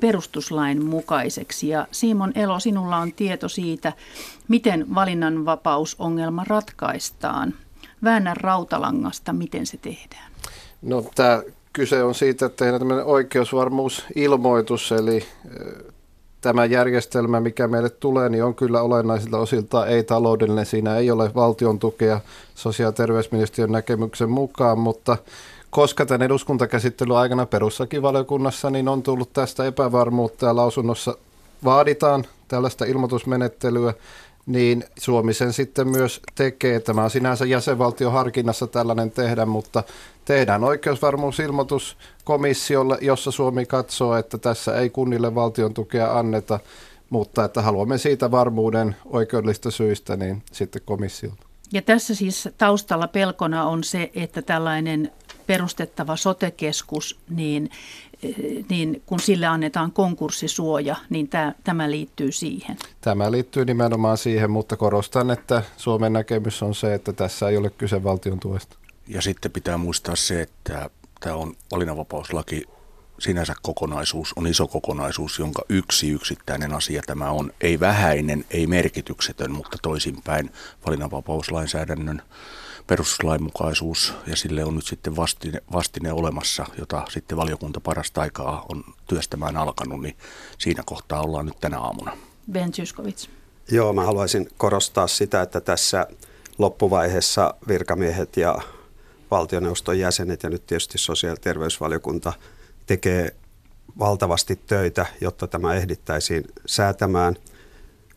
perustuslain 0.00 0.84
mukaiseksi. 0.84 1.68
Ja 1.68 1.86
Simon 1.90 2.32
Elo, 2.34 2.60
sinulla 2.60 2.96
on 2.96 3.12
tieto 3.12 3.48
siitä, 3.48 3.92
miten 4.48 4.94
valinnanvapausongelma 4.94 6.44
ratkaistaan. 6.44 7.54
Väännä 8.04 8.34
rautalangasta, 8.34 9.32
miten 9.32 9.66
se 9.66 9.76
tehdään. 9.76 10.32
No 10.82 11.04
tämä 11.14 11.42
kyse 11.72 12.02
on 12.02 12.14
siitä, 12.14 12.46
että 12.46 12.56
tehdään 12.56 12.80
tämmöinen 12.80 13.04
oikeusvarmuusilmoitus, 13.04 14.92
eli 14.92 15.26
tämä 16.44 16.64
järjestelmä, 16.64 17.40
mikä 17.40 17.68
meille 17.68 17.90
tulee, 17.90 18.28
niin 18.28 18.44
on 18.44 18.54
kyllä 18.54 18.82
olennaisilta 18.82 19.38
osilta 19.38 19.86
ei-taloudellinen. 19.86 20.66
Siinä 20.66 20.96
ei 20.96 21.10
ole 21.10 21.30
valtion 21.34 21.78
tukea 21.78 22.20
sosiaali- 22.54 22.88
ja 22.88 22.92
terveysministeriön 22.92 23.72
näkemyksen 23.72 24.30
mukaan, 24.30 24.78
mutta 24.78 25.16
koska 25.70 26.06
tämän 26.06 26.22
eduskuntakäsittelyn 26.22 27.16
aikana 27.16 27.46
perustuslakivaliokunnassa 27.46 28.70
niin 28.70 28.88
on 28.88 29.02
tullut 29.02 29.32
tästä 29.32 29.64
epävarmuutta 29.64 30.46
ja 30.46 30.56
lausunnossa 30.56 31.16
vaaditaan 31.64 32.24
tällaista 32.48 32.84
ilmoitusmenettelyä, 32.84 33.94
niin 34.46 34.84
Suomi 34.98 35.34
sen 35.34 35.52
sitten 35.52 35.88
myös 35.88 36.20
tekee. 36.34 36.80
Tämä 36.80 37.04
on 37.04 37.10
sinänsä 37.10 37.44
jäsenvaltion 37.44 38.12
harkinnassa 38.12 38.66
tällainen 38.66 39.10
tehdä, 39.10 39.46
mutta 39.46 39.82
tehdään 40.24 40.64
oikeusvarmuusilmoitus 40.64 41.96
komissiolle, 42.24 42.98
jossa 43.00 43.30
Suomi 43.30 43.66
katsoo, 43.66 44.16
että 44.16 44.38
tässä 44.38 44.78
ei 44.78 44.90
kunnille 44.90 45.34
valtion 45.34 45.74
tukea 45.74 46.18
anneta, 46.18 46.60
mutta 47.10 47.44
että 47.44 47.62
haluamme 47.62 47.98
siitä 47.98 48.30
varmuuden 48.30 48.96
oikeudellista 49.04 49.70
syistä, 49.70 50.16
niin 50.16 50.42
sitten 50.52 50.82
komissiolta. 50.84 51.46
Ja 51.72 51.82
tässä 51.82 52.14
siis 52.14 52.48
taustalla 52.58 53.08
pelkona 53.08 53.64
on 53.64 53.84
se, 53.84 54.10
että 54.14 54.42
tällainen 54.42 55.12
perustettava 55.46 56.16
sotekeskus, 56.16 57.18
niin, 57.30 57.70
niin 58.68 59.02
kun 59.06 59.20
sille 59.20 59.46
annetaan 59.46 59.92
konkurssisuoja, 59.92 60.96
niin 61.10 61.28
tämä, 61.28 61.52
tämä 61.64 61.90
liittyy 61.90 62.32
siihen. 62.32 62.76
Tämä 63.00 63.30
liittyy 63.30 63.64
nimenomaan 63.64 64.18
siihen, 64.18 64.50
mutta 64.50 64.76
korostan, 64.76 65.30
että 65.30 65.62
Suomen 65.76 66.12
näkemys 66.12 66.62
on 66.62 66.74
se, 66.74 66.94
että 66.94 67.12
tässä 67.12 67.48
ei 67.48 67.56
ole 67.56 67.70
kyse 67.70 68.04
valtion 68.04 68.40
tuesta. 68.40 68.76
Ja 69.08 69.22
sitten 69.22 69.50
pitää 69.50 69.78
muistaa 69.78 70.16
se, 70.16 70.42
että 70.42 70.90
tämä 71.20 71.36
on 71.36 71.54
valinnanvapauslaki 71.72 72.62
sinänsä 73.18 73.54
kokonaisuus, 73.62 74.32
on 74.36 74.46
iso 74.46 74.66
kokonaisuus, 74.66 75.38
jonka 75.38 75.62
yksi 75.68 76.10
yksittäinen 76.10 76.72
asia 76.72 77.02
tämä 77.06 77.30
on. 77.30 77.52
Ei 77.60 77.80
vähäinen, 77.80 78.44
ei 78.50 78.66
merkityksetön, 78.66 79.52
mutta 79.52 79.78
toisinpäin 79.82 80.50
valinnanvapauslainsäädännön 80.86 82.22
perustuslainmukaisuus 82.86 84.14
ja 84.26 84.36
sille 84.36 84.64
on 84.64 84.76
nyt 84.76 84.86
sitten 84.86 85.16
vastine, 85.16 85.60
vastine 85.72 86.12
olemassa, 86.12 86.66
jota 86.78 87.02
sitten 87.10 87.38
valiokunta 87.38 87.80
parasta 87.80 88.20
aikaa 88.20 88.66
on 88.68 88.84
työstämään 89.06 89.56
alkanut, 89.56 90.00
niin 90.02 90.16
siinä 90.58 90.82
kohtaa 90.86 91.22
ollaan 91.22 91.46
nyt 91.46 91.60
tänä 91.60 91.78
aamuna. 91.78 92.16
Ben 92.52 92.72
Zyskowicz. 92.72 93.28
Joo, 93.70 93.92
mä 93.92 94.04
haluaisin 94.04 94.48
korostaa 94.56 95.06
sitä, 95.06 95.42
että 95.42 95.60
tässä 95.60 96.06
loppuvaiheessa 96.58 97.54
virkamiehet 97.68 98.36
ja 98.36 98.58
valtioneuvoston 99.30 99.98
jäsenet 99.98 100.42
ja 100.42 100.50
nyt 100.50 100.66
tietysti 100.66 100.98
sosiaali- 100.98 101.36
ja 101.38 101.40
terveysvaliokunta 101.40 102.32
tekee 102.86 103.36
valtavasti 103.98 104.56
töitä, 104.56 105.06
jotta 105.20 105.46
tämä 105.46 105.74
ehdittäisiin 105.74 106.44
säätämään. 106.66 107.36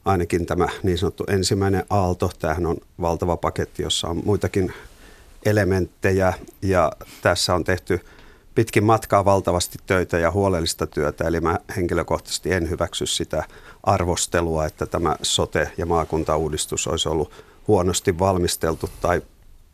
Ainakin 0.08 0.46
tämä 0.46 0.68
niin 0.84 0.98
sanottu 0.98 1.24
ensimmäinen 1.28 1.84
aalto, 1.90 2.32
tämähän 2.40 2.66
on 2.66 2.78
valtava 3.02 3.38
paketti, 3.38 3.84
jossa 3.84 4.08
on 4.08 4.22
muitakin 4.26 4.74
elementtejä 5.46 6.34
ja 6.62 6.92
tässä 7.22 7.56
on 7.56 7.64
tehty 7.64 8.00
pitkin 8.56 8.84
matkaa 8.84 9.26
valtavasti 9.26 9.78
töitä 9.86 10.18
ja 10.18 10.32
huolellista 10.32 10.88
työtä, 10.88 11.28
eli 11.28 11.40
mä 11.40 11.60
henkilökohtaisesti 11.76 12.54
en 12.54 12.70
hyväksy 12.70 13.06
sitä 13.06 13.44
arvostelua, 13.84 14.66
että 14.66 14.86
tämä 14.86 15.16
sote- 15.22 15.72
ja 15.78 15.86
maakuntauudistus 15.86 16.88
olisi 16.88 17.10
ollut 17.10 17.32
huonosti 17.68 18.20
valmisteltu 18.20 18.90
tai 19.02 19.22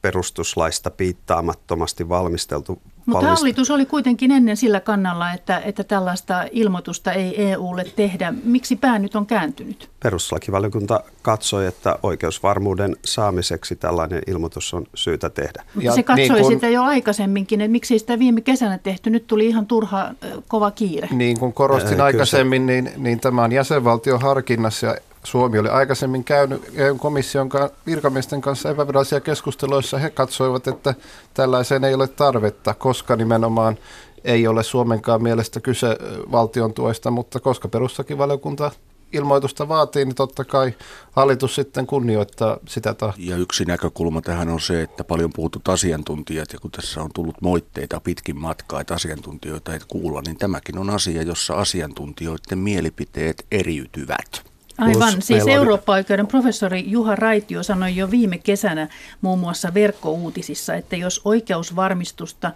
perustuslaista 0.01 0.89
piittaamattomasti 0.91 2.09
valmisteltu. 2.09 2.81
Mutta 3.05 3.27
hallitus 3.27 3.71
oli 3.71 3.85
kuitenkin 3.85 4.31
ennen 4.31 4.57
sillä 4.57 4.79
kannalla, 4.79 5.33
että, 5.33 5.59
että 5.59 5.83
tällaista 5.83 6.45
ilmoitusta 6.51 7.11
ei 7.11 7.51
EUlle 7.51 7.85
tehdä. 7.95 8.33
Miksi 8.43 8.75
pää 8.75 8.99
nyt 8.99 9.15
on 9.15 9.25
kääntynyt? 9.25 9.89
Perustuslakivaliokunta 10.03 11.03
katsoi, 11.21 11.67
että 11.67 11.99
oikeusvarmuuden 12.03 12.95
saamiseksi 13.05 13.75
tällainen 13.75 14.21
ilmoitus 14.27 14.73
on 14.73 14.85
syytä 14.95 15.29
tehdä. 15.29 15.63
Mutta 15.75 15.85
ja 15.85 15.93
se 15.93 16.03
katsoi 16.03 16.27
niin 16.27 16.41
kun, 16.41 16.51
sitä 16.51 16.69
jo 16.69 16.83
aikaisemminkin, 16.83 17.61
että 17.61 17.71
miksi 17.71 17.99
sitä 17.99 18.19
viime 18.19 18.41
kesänä 18.41 18.77
tehty. 18.77 19.09
Nyt 19.09 19.27
tuli 19.27 19.47
ihan 19.47 19.65
turha 19.65 20.13
kova 20.47 20.71
kiire. 20.71 21.07
Niin 21.11 21.39
kuin 21.39 21.53
korostin 21.53 21.99
äh, 21.99 22.05
aikaisemmin, 22.05 22.65
niin, 22.65 22.91
niin 22.97 23.19
tämä 23.19 23.43
on 23.43 23.51
jäsenvaltion 23.51 24.21
harkinnassa 24.21 24.87
ja 24.87 24.95
Suomi 25.23 25.59
oli 25.59 25.69
aikaisemmin 25.69 26.23
käynyt 26.23 26.71
EU-komission 26.75 27.49
virkamiesten 27.85 28.41
kanssa 28.41 28.69
epävirallisia 28.69 29.19
keskusteluissa. 29.19 29.97
He 29.97 30.09
katsoivat, 30.09 30.67
että 30.67 30.93
tällaiseen 31.33 31.83
ei 31.83 31.93
ole 31.93 32.07
tarvetta, 32.07 32.73
koska 32.73 33.15
nimenomaan 33.15 33.77
ei 34.23 34.47
ole 34.47 34.63
Suomenkaan 34.63 35.23
mielestä 35.23 35.59
kyse 35.59 35.97
valtion 36.31 36.73
tuesta, 36.73 37.11
mutta 37.11 37.39
koska 37.39 37.67
perustuslakivaliokunta 37.67 38.71
ilmoitusta 39.13 39.67
vaatii, 39.67 40.05
niin 40.05 40.15
totta 40.15 40.45
kai 40.45 40.73
hallitus 41.11 41.55
sitten 41.55 41.87
kunnioittaa 41.87 42.57
sitä 42.67 42.93
tahtoa. 42.93 43.23
Ja 43.25 43.37
yksi 43.37 43.65
näkökulma 43.65 44.21
tähän 44.21 44.49
on 44.49 44.61
se, 44.61 44.81
että 44.81 45.03
paljon 45.03 45.33
puhutut 45.33 45.67
asiantuntijat, 45.67 46.53
ja 46.53 46.59
kun 46.59 46.71
tässä 46.71 47.01
on 47.01 47.09
tullut 47.13 47.41
moitteita 47.41 47.99
pitkin 47.99 48.39
matkaa, 48.39 48.81
että 48.81 48.93
asiantuntijoita 48.93 49.73
ei 49.73 49.79
kuulla, 49.87 50.21
niin 50.25 50.37
tämäkin 50.37 50.77
on 50.77 50.89
asia, 50.89 51.21
jossa 51.21 51.53
asiantuntijoiden 51.53 52.57
mielipiteet 52.57 53.45
eriytyvät. 53.51 54.53
Aivan, 54.77 55.21
siis 55.21 55.47
Eurooppa-oikeuden 55.47 56.27
professori 56.27 56.83
Juha 56.87 57.15
Raitio 57.15 57.63
sanoi 57.63 57.95
jo 57.95 58.11
viime 58.11 58.37
kesänä 58.37 58.87
muun 59.21 59.39
muassa 59.39 59.73
verkkouutisissa, 59.73 60.75
että 60.75 60.95
jos 60.95 61.21
oikeusvarmistusta 61.25 62.51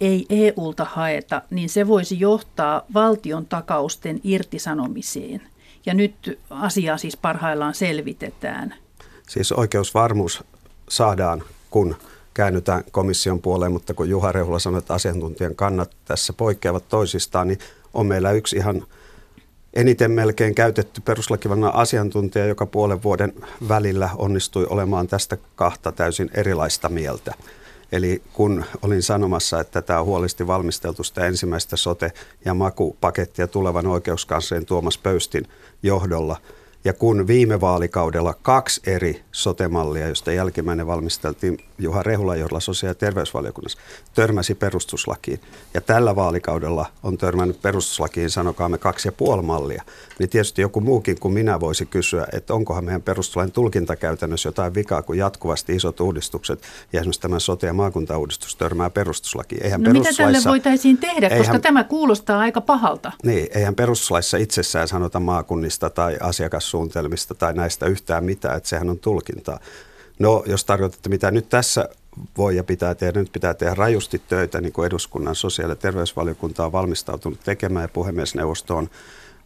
ei 0.00 0.26
EUlta 0.30 0.84
haeta, 0.84 1.42
niin 1.50 1.68
se 1.68 1.86
voisi 1.86 2.20
johtaa 2.20 2.82
valtion 2.94 3.46
takausten 3.46 4.20
irtisanomiseen. 4.24 5.42
Ja 5.88 5.94
nyt 5.94 6.38
asiaa 6.50 6.98
siis 6.98 7.16
parhaillaan 7.16 7.74
selvitetään. 7.74 8.74
Siis 9.28 9.52
oikeusvarmuus 9.52 10.44
saadaan, 10.88 11.42
kun 11.70 11.96
käännytään 12.34 12.84
komission 12.90 13.42
puoleen, 13.42 13.72
mutta 13.72 13.94
kun 13.94 14.08
Juha 14.08 14.32
Rehula 14.32 14.58
sanoi, 14.58 14.78
että 14.78 14.94
asiantuntijan 14.94 15.54
kannat 15.54 15.90
tässä 16.04 16.32
poikkeavat 16.32 16.88
toisistaan, 16.88 17.48
niin 17.48 17.58
on 17.94 18.06
meillä 18.06 18.32
yksi 18.32 18.56
ihan– 18.56 18.82
eniten 19.74 20.10
melkein 20.10 20.54
käytetty 20.54 21.00
peruslakivallan 21.00 21.74
asiantuntija, 21.74 22.46
joka 22.46 22.66
puolen 22.66 23.02
vuoden 23.02 23.32
välillä 23.68 24.10
onnistui 24.16 24.66
olemaan 24.70 25.08
tästä 25.08 25.36
kahta 25.56 25.92
täysin 25.92 26.30
erilaista 26.34 26.88
mieltä. 26.88 27.34
Eli 27.92 28.22
kun 28.32 28.64
olin 28.82 29.02
sanomassa, 29.02 29.60
että 29.60 29.82
tämä 29.82 30.00
on 30.00 30.06
huolellisesti 30.06 30.46
valmisteltu 30.46 31.04
sitä 31.04 31.26
ensimmäistä 31.26 31.76
sote- 31.76 32.12
ja 32.44 32.54
makupakettia 32.54 33.46
tulevan 33.46 33.86
oikeuskanslerin 33.86 34.66
Tuomas 34.66 34.98
Pöystin 34.98 35.48
johdolla– 35.82 36.38
ja 36.84 36.92
kun 36.92 37.26
viime 37.26 37.60
vaalikaudella 37.60 38.34
kaksi 38.42 38.80
eri 38.86 39.22
sotemallia, 39.32 40.08
josta 40.08 40.32
jälkimmäinen 40.32 40.86
valmisteltiin 40.86 41.58
Juha 41.78 42.02
Rehula 42.02 42.36
johdolla 42.36 42.60
sosiaali- 42.60 42.90
ja 42.90 42.94
terveysvaliokunnassa, 42.94 43.78
törmäsi 44.14 44.54
perustuslakiin. 44.54 45.40
Ja 45.74 45.80
tällä 45.80 46.16
vaalikaudella 46.16 46.86
on 47.02 47.18
törmännyt 47.18 47.62
perustuslakiin, 47.62 48.30
sanokaamme, 48.30 48.78
kaksi 48.78 49.08
ja 49.08 49.12
puoli 49.12 49.42
mallia. 49.42 49.82
Niin 50.18 50.28
tietysti 50.28 50.62
joku 50.62 50.80
muukin 50.80 51.20
kuin 51.20 51.34
minä 51.34 51.60
voisi 51.60 51.86
kysyä, 51.86 52.26
että 52.32 52.54
onkohan 52.54 52.84
meidän 52.84 53.02
perustuslain 53.02 53.52
tulkintakäytännössä 53.52 54.48
jotain 54.48 54.74
vikaa, 54.74 55.02
kun 55.02 55.18
jatkuvasti 55.18 55.76
isot 55.76 56.00
uudistukset 56.00 56.62
ja 56.92 57.00
esimerkiksi 57.00 57.20
tämä 57.20 57.38
sote- 57.38 57.66
ja 57.66 57.72
maakuntauudistus 57.72 58.56
törmää 58.56 58.90
perustuslakiin. 58.90 59.64
Eihän 59.64 59.82
no 59.82 59.92
mitä 59.92 60.10
tälle 60.16 60.38
voitaisiin 60.44 60.98
tehdä, 60.98 61.26
eihän, 61.26 61.38
koska 61.38 61.58
tämä 61.58 61.84
kuulostaa 61.84 62.40
aika 62.40 62.60
pahalta? 62.60 63.12
Niin, 63.24 63.48
eihän 63.54 63.74
perustuslaissa 63.74 64.36
itsessään 64.36 64.88
sanota 64.88 65.20
maakunnista 65.20 65.90
tai 65.90 66.16
asiakas 66.20 66.67
suunnitelmista 66.70 67.34
tai 67.34 67.54
näistä 67.54 67.86
yhtään 67.86 68.24
mitään, 68.24 68.56
että 68.56 68.68
sehän 68.68 68.90
on 68.90 68.98
tulkintaa. 68.98 69.60
No, 70.18 70.42
jos 70.46 70.64
tarkoitatte, 70.64 71.08
mitä 71.08 71.30
nyt 71.30 71.48
tässä 71.48 71.88
voi 72.36 72.56
ja 72.56 72.64
pitää 72.64 72.94
tehdä, 72.94 73.20
nyt 73.20 73.32
pitää 73.32 73.54
tehdä 73.54 73.74
rajusti 73.74 74.22
töitä, 74.28 74.60
niin 74.60 74.72
kuin 74.72 74.86
eduskunnan 74.86 75.34
sosiaali- 75.34 75.72
ja 75.72 75.76
terveysvaliokunta 75.76 76.66
on 76.66 76.72
valmistautunut 76.72 77.40
tekemään 77.44 77.84
ja 77.84 77.88
puhemiesneuvosto 77.88 78.76
on, 78.76 78.90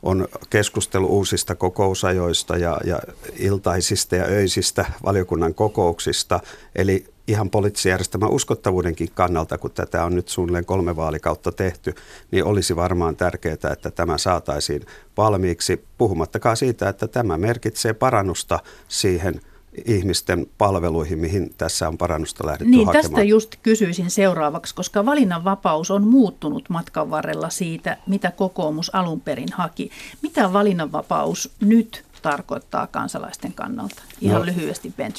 on 0.03 0.29
keskustelu 0.51 1.07
uusista 1.07 1.55
kokousajoista 1.55 2.57
ja, 2.57 2.81
ja 2.85 2.99
iltaisista 3.39 4.17
ja 4.17 4.25
öisistä 4.25 4.85
valiokunnan 5.05 5.55
kokouksista. 5.55 6.41
Eli 6.75 7.12
ihan 7.29 7.51
poliittisen 7.51 7.91
järjestelmän 7.91 8.31
uskottavuudenkin 8.31 9.09
kannalta, 9.15 9.59
kun 9.59 9.71
tätä 9.71 10.05
on 10.05 10.15
nyt 10.15 10.29
suunnilleen 10.29 10.65
kolme 10.65 10.97
vaalikautta 10.97 11.53
tehty, 11.53 11.95
niin 12.31 12.45
olisi 12.45 12.77
varmaan 12.77 13.17
tärkeää, 13.17 13.73
että 13.73 13.91
tämä 13.91 14.19
saataisiin 14.19 14.83
valmiiksi, 15.17 15.85
puhumattakaan 15.99 16.57
siitä, 16.57 16.89
että 16.89 17.09
tämä 17.09 17.39
merkitsee 17.39 17.93
parannusta 17.93 18.59
siihen 18.89 19.41
ihmisten 19.85 20.47
palveluihin, 20.59 21.19
mihin 21.19 21.55
tässä 21.59 21.89
on 21.89 21.99
parannusta 21.99 22.47
lähdetty 22.47 22.71
niin, 22.71 22.87
hakemaan. 22.87 23.11
Tästä 23.11 23.23
just 23.23 23.57
kysyisin 23.63 24.11
seuraavaksi, 24.11 24.75
koska 24.75 25.07
valinnanvapaus 25.07 25.91
on 25.91 26.07
muuttunut 26.07 26.69
matkan 26.69 27.11
varrella 27.11 27.51
siitä, 27.51 27.97
mitä 28.07 28.31
kokoomus 28.31 28.95
alun 28.95 29.21
perin 29.21 29.53
haki. 29.53 29.91
Mitä 30.23 30.53
valinnanvapaus 30.53 31.51
nyt 31.61 32.05
tarkoittaa 32.23 32.87
kansalaisten 32.87 33.53
kannalta? 33.53 34.03
Ihan 34.21 34.41
no, 34.41 34.47
lyhyesti 34.47 34.93
Ben 34.97 35.13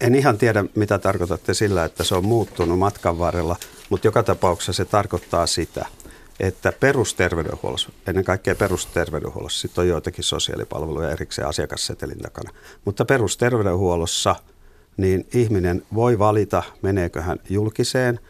En 0.00 0.14
ihan 0.14 0.38
tiedä, 0.38 0.64
mitä 0.74 0.98
tarkoitatte 0.98 1.54
sillä, 1.54 1.84
että 1.84 2.04
se 2.04 2.14
on 2.14 2.24
muuttunut 2.24 2.78
matkan 2.78 3.18
varrella, 3.18 3.56
mutta 3.90 4.06
joka 4.06 4.22
tapauksessa 4.22 4.72
se 4.72 4.84
tarkoittaa 4.84 5.46
sitä, 5.46 5.86
että 6.40 6.72
perusterveydenhuollossa, 6.80 7.90
ennen 8.06 8.24
kaikkea 8.24 8.54
perusterveydenhuollossa, 8.54 9.60
sitten 9.60 9.82
on 9.82 9.88
joitakin 9.88 10.24
sosiaalipalveluja 10.24 11.10
erikseen 11.10 11.48
asiakassetelin 11.48 12.18
takana, 12.18 12.50
mutta 12.84 13.04
perusterveydenhuollossa 13.04 14.36
niin 14.96 15.26
ihminen 15.34 15.82
voi 15.94 16.18
valita, 16.18 16.62
meneekö 16.82 17.22
hän 17.22 17.38
julkiseen 17.48 18.20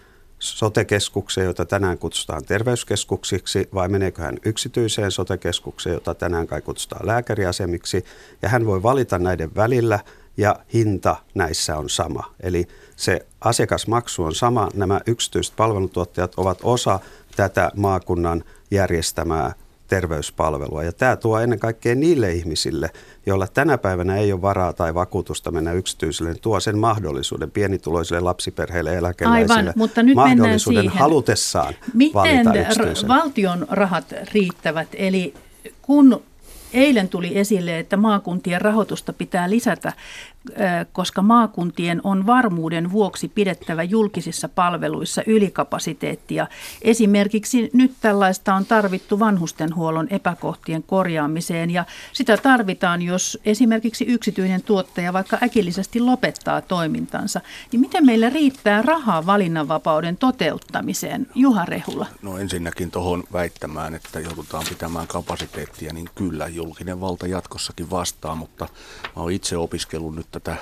sotekeskukseen, 0.40 1.44
jota 1.44 1.64
tänään 1.64 1.99
kutsutaan 1.99 2.44
terveyskeskuksiksi, 2.44 3.68
vai 3.75 3.88
meneekö 3.88 4.23
hän 4.23 4.38
yksityiseen 4.44 5.11
sotekeskukseen, 5.11 5.94
jota 5.94 6.14
tänään 6.14 6.47
kai 6.47 6.62
kutsutaan 6.62 7.06
lääkäriasemiksi, 7.06 8.04
ja 8.42 8.49
hän 8.49 8.66
voi 8.66 8.82
valita 8.82 9.18
näiden 9.18 9.54
välillä, 9.54 9.99
ja 10.37 10.56
hinta 10.75 11.16
näissä 11.35 11.76
on 11.76 11.90
sama. 11.90 12.35
Eli 12.40 12.68
se 12.97 13.26
asiakasmaksu 13.40 14.25
on 14.25 14.35
sama, 14.35 14.68
nämä 14.75 15.00
yksityiset 15.06 15.56
palveluntuottajat 15.56 16.35
ovat 16.37 16.59
osa 16.62 17.00
tätä 17.37 17.70
maakunnan 17.76 18.44
järjestämää 18.70 19.54
terveyspalvelua. 19.90 20.85
Ja 20.85 20.92
tämä 20.92 21.16
tuo 21.16 21.40
ennen 21.40 21.59
kaikkea 21.59 21.94
niille 21.94 22.32
ihmisille, 22.32 22.90
joilla 23.26 23.47
tänä 23.47 23.78
päivänä 23.78 24.16
ei 24.16 24.32
ole 24.32 24.42
varaa 24.42 24.73
tai 24.73 24.94
vakuutusta 24.94 25.50
mennä 25.50 25.73
yksityiselle, 25.73 26.30
niin 26.30 26.40
tuo 26.40 26.61
sen 26.61 26.78
mahdollisuuden 26.78 27.50
pienituloisille 27.50 28.20
lapsiperheille, 28.20 28.97
eläkeläisille, 28.97 29.61
Aivan, 29.61 29.73
mutta 29.76 30.02
nyt 30.02 30.14
mahdollisuuden 30.14 30.82
siihen. 30.82 30.99
halutessaan 30.99 31.75
Miten 31.94 32.44
valita 32.44 32.75
r- 32.75 33.09
valtion 33.09 33.66
rahat 33.70 34.14
riittävät? 34.35 34.88
Eli 34.94 35.35
kun 35.82 36.23
eilen 36.72 37.08
tuli 37.08 37.38
esille, 37.38 37.78
että 37.78 37.96
maakuntien 37.96 38.60
rahoitusta 38.60 39.12
pitää 39.12 39.50
lisätä 39.50 39.92
koska 40.92 41.22
maakuntien 41.22 42.00
on 42.04 42.26
varmuuden 42.26 42.92
vuoksi 42.92 43.28
pidettävä 43.28 43.82
julkisissa 43.82 44.48
palveluissa 44.48 45.22
ylikapasiteettia. 45.26 46.46
Esimerkiksi 46.82 47.70
nyt 47.72 47.92
tällaista 48.00 48.54
on 48.54 48.66
tarvittu 48.66 49.18
vanhustenhuollon 49.18 50.06
epäkohtien 50.10 50.82
korjaamiseen 50.82 51.70
ja 51.70 51.84
sitä 52.12 52.36
tarvitaan, 52.36 53.02
jos 53.02 53.38
esimerkiksi 53.44 54.04
yksityinen 54.04 54.62
tuottaja 54.62 55.12
vaikka 55.12 55.38
äkillisesti 55.42 56.00
lopettaa 56.00 56.60
toimintansa. 56.60 57.40
Niin 57.72 57.80
miten 57.80 58.06
meillä 58.06 58.30
riittää 58.30 58.82
rahaa 58.82 59.26
valinnanvapauden 59.26 60.16
toteuttamiseen? 60.16 61.26
Juha 61.34 61.64
Rehula. 61.64 62.06
No 62.22 62.38
ensinnäkin 62.38 62.90
tuohon 62.90 63.24
väittämään, 63.32 63.94
että 63.94 64.20
joudutaan 64.20 64.64
pitämään 64.68 65.06
kapasiteettia, 65.06 65.92
niin 65.92 66.08
kyllä 66.14 66.48
julkinen 66.60 67.00
valta 67.00 67.26
jatkossakin 67.26 67.90
vastaa, 67.90 68.34
mutta 68.34 68.68
mä 69.04 69.22
oon 69.22 69.32
itse 69.32 69.56
opiskellut 69.56 70.14
nyt 70.14 70.26
tätä 70.30 70.56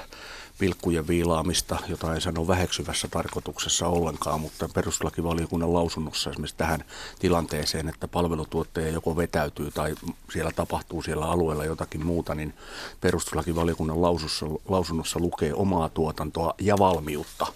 pilkkujen 0.58 1.08
viilaamista, 1.08 1.76
jota 1.88 2.14
ei 2.14 2.20
sano 2.20 2.48
väheksyvässä 2.48 3.08
tarkoituksessa 3.08 3.86
ollenkaan, 3.86 4.40
mutta 4.40 4.68
perustuslakivaliokunnan 4.74 5.74
lausunnossa 5.74 6.30
esimerkiksi 6.30 6.56
tähän 6.56 6.84
tilanteeseen, 7.18 7.88
että 7.88 8.08
palvelutuottaja 8.08 8.88
joko 8.88 9.16
vetäytyy 9.16 9.70
tai 9.70 9.94
siellä 10.32 10.52
tapahtuu 10.52 11.02
siellä 11.02 11.26
alueella 11.26 11.64
jotakin 11.64 12.06
muuta, 12.06 12.34
niin 12.34 12.54
perustuslakivaliokunnan 13.00 14.02
lausussa, 14.02 14.46
lausunnossa 14.68 15.20
lukee 15.20 15.54
omaa 15.54 15.88
tuotantoa 15.88 16.54
ja 16.58 16.78
valmiutta. 16.78 17.46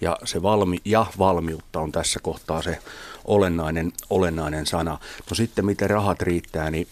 Ja 0.00 0.16
se 0.24 0.42
valmi, 0.42 0.78
ja 0.84 1.06
valmiutta 1.18 1.80
on 1.80 1.92
tässä 1.92 2.20
kohtaa 2.20 2.62
se 2.62 2.78
olennainen, 3.24 3.92
olennainen 4.10 4.66
sana. 4.66 4.98
No 5.30 5.34
sitten 5.34 5.66
miten 5.66 5.90
rahat 5.90 6.22
riittää, 6.22 6.70
niin 6.70 6.88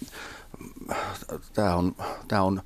tämä 1.54 1.74
on, 1.74 1.96
tämä 2.28 2.42
on 2.42 2.62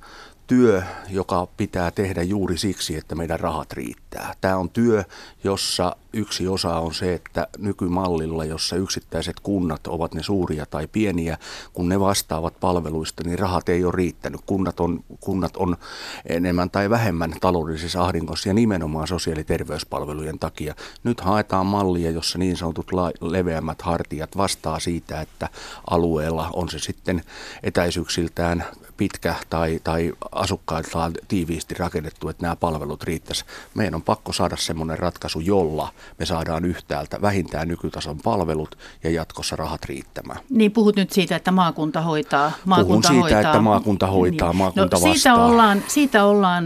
työ, 0.51 0.83
joka 1.09 1.47
pitää 1.57 1.91
tehdä 1.91 2.23
juuri 2.23 2.57
siksi, 2.57 2.97
että 2.97 3.15
meidän 3.15 3.39
rahat 3.39 3.73
riittää. 3.73 4.33
Tämä 4.41 4.57
on 4.57 4.69
työ, 4.69 5.03
jossa 5.43 5.95
yksi 6.13 6.47
osa 6.47 6.75
on 6.75 6.93
se, 6.93 7.13
että 7.13 7.47
nykymallilla, 7.57 8.45
jossa 8.45 8.75
yksittäiset 8.75 9.39
kunnat 9.39 9.87
ovat 9.87 10.13
ne 10.13 10.23
suuria 10.23 10.65
tai 10.65 10.87
pieniä, 10.87 11.37
kun 11.73 11.89
ne 11.89 11.99
vastaavat 11.99 12.59
palveluista, 12.59 13.23
niin 13.23 13.39
rahat 13.39 13.69
ei 13.69 13.83
ole 13.83 13.93
riittänyt. 13.95 14.41
Kunnat 14.45 14.79
on, 14.79 15.03
kunnat 15.19 15.57
on 15.57 15.77
enemmän 16.25 16.69
tai 16.69 16.89
vähemmän 16.89 17.33
taloudellisessa 17.41 18.03
ahdingossa 18.03 18.49
ja 18.49 18.53
nimenomaan 18.53 19.07
sosiaali- 19.07 19.39
ja 19.39 19.45
terveyspalvelujen 19.45 20.39
takia. 20.39 20.75
Nyt 21.03 21.21
haetaan 21.21 21.65
mallia, 21.65 22.11
jossa 22.11 22.37
niin 22.37 22.57
sanotut 22.57 22.91
la- 22.91 23.11
leveämmät 23.21 23.81
hartiat 23.81 24.37
vastaa 24.37 24.79
siitä, 24.79 25.21
että 25.21 25.49
alueella 25.89 26.49
on 26.53 26.69
se 26.69 26.79
sitten 26.79 27.23
etäisyyksiltään 27.63 28.65
pitkä 28.97 29.35
tai, 29.49 29.79
tai 29.83 30.13
asukkailtaan 30.31 31.13
tiiviisti 31.27 31.75
rakennettu, 31.75 32.29
että 32.29 32.41
nämä 32.41 32.55
palvelut 32.55 33.03
riittäisi. 33.03 33.45
Meidän 33.75 33.95
on 33.95 34.01
pakko 34.01 34.33
saada 34.33 34.57
semmoinen 34.57 34.99
ratkaisu, 34.99 35.39
jolla 35.39 35.93
me 36.19 36.25
saadaan 36.25 36.65
yhtäältä 36.65 37.21
vähintään 37.21 37.67
nykytason 37.67 38.17
palvelut 38.23 38.77
ja 39.03 39.09
jatkossa 39.09 39.55
rahat 39.55 39.85
riittämään. 39.85 40.39
Niin 40.49 40.71
puhut 40.71 40.95
nyt 40.95 41.11
siitä, 41.11 41.35
että 41.35 41.51
maakunta 41.51 42.01
hoitaa. 42.01 42.51
Maakunta 42.65 42.87
Puhun 42.87 43.03
siitä, 43.03 43.35
hoitaa. 43.35 43.51
että 43.51 43.61
maakunta 43.61 44.07
hoitaa, 44.07 44.49
niin. 44.49 44.57
maakunta 44.57 44.97
no, 44.97 45.13
siitä 45.13 45.35
ollaan, 45.35 45.83
siitä 45.87 46.25
ollaan 46.25 46.65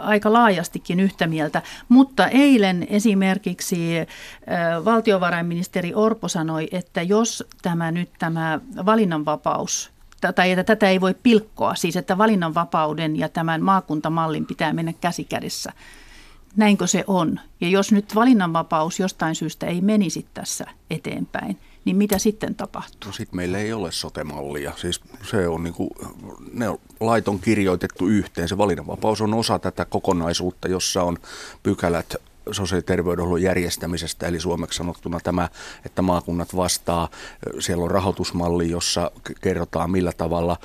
aika 0.00 0.32
laajastikin 0.32 1.00
yhtä 1.00 1.26
mieltä, 1.26 1.62
mutta 1.88 2.26
eilen 2.26 2.86
esimerkiksi 2.90 3.88
valtiovarainministeri 4.84 5.94
Orpo 5.94 6.28
sanoi, 6.28 6.68
että 6.72 7.02
jos 7.02 7.44
tämä 7.62 7.90
nyt 7.90 8.10
tämä 8.18 8.60
valinnanvapaus 8.86 9.90
tai 10.20 10.50
että 10.50 10.64
tätä 10.64 10.88
ei 10.88 11.00
voi 11.00 11.14
pilkkoa, 11.22 11.74
siis 11.74 11.96
että 11.96 12.18
valinnanvapauden 12.18 13.16
ja 13.16 13.28
tämän 13.28 13.62
maakuntamallin 13.62 14.46
pitää 14.46 14.72
mennä 14.72 14.92
käsi 14.92 15.24
kädessä. 15.24 15.72
Näinkö 16.56 16.86
se 16.86 17.04
on? 17.06 17.40
Ja 17.60 17.68
jos 17.68 17.92
nyt 17.92 18.14
valinnanvapaus 18.14 19.00
jostain 19.00 19.34
syystä 19.34 19.66
ei 19.66 19.80
menisi 19.80 20.26
tässä 20.34 20.66
eteenpäin, 20.90 21.58
niin 21.84 21.96
mitä 21.96 22.18
sitten 22.18 22.54
tapahtuu? 22.54 22.98
No 23.06 23.12
sitten 23.12 23.36
meillä 23.36 23.58
ei 23.58 23.72
ole 23.72 23.92
sotemallia. 23.92 24.72
Siis 24.76 25.00
se 25.30 25.48
on 25.48 25.62
niin 25.62 25.74
kuin, 25.74 25.90
ne 26.52 26.68
on 26.68 26.78
laiton 27.00 27.38
kirjoitettu 27.38 28.06
yhteen. 28.06 28.48
Se 28.48 28.58
valinnanvapaus 28.58 29.20
on 29.20 29.34
osa 29.34 29.58
tätä 29.58 29.84
kokonaisuutta, 29.84 30.68
jossa 30.68 31.02
on 31.02 31.18
pykälät 31.62 32.14
sosiaali- 32.52 32.78
ja 32.78 32.86
terveydenhuollon 32.86 33.42
järjestämisestä, 33.42 34.26
eli 34.26 34.40
suomeksi 34.40 34.76
sanottuna 34.76 35.20
tämä, 35.20 35.48
että 35.86 36.02
maakunnat 36.02 36.56
vastaa. 36.56 37.08
Siellä 37.58 37.84
on 37.84 37.90
rahoitusmalli, 37.90 38.70
jossa 38.70 39.10
kerrotaan 39.40 39.90
millä 39.90 40.12
tavalla 40.12 40.56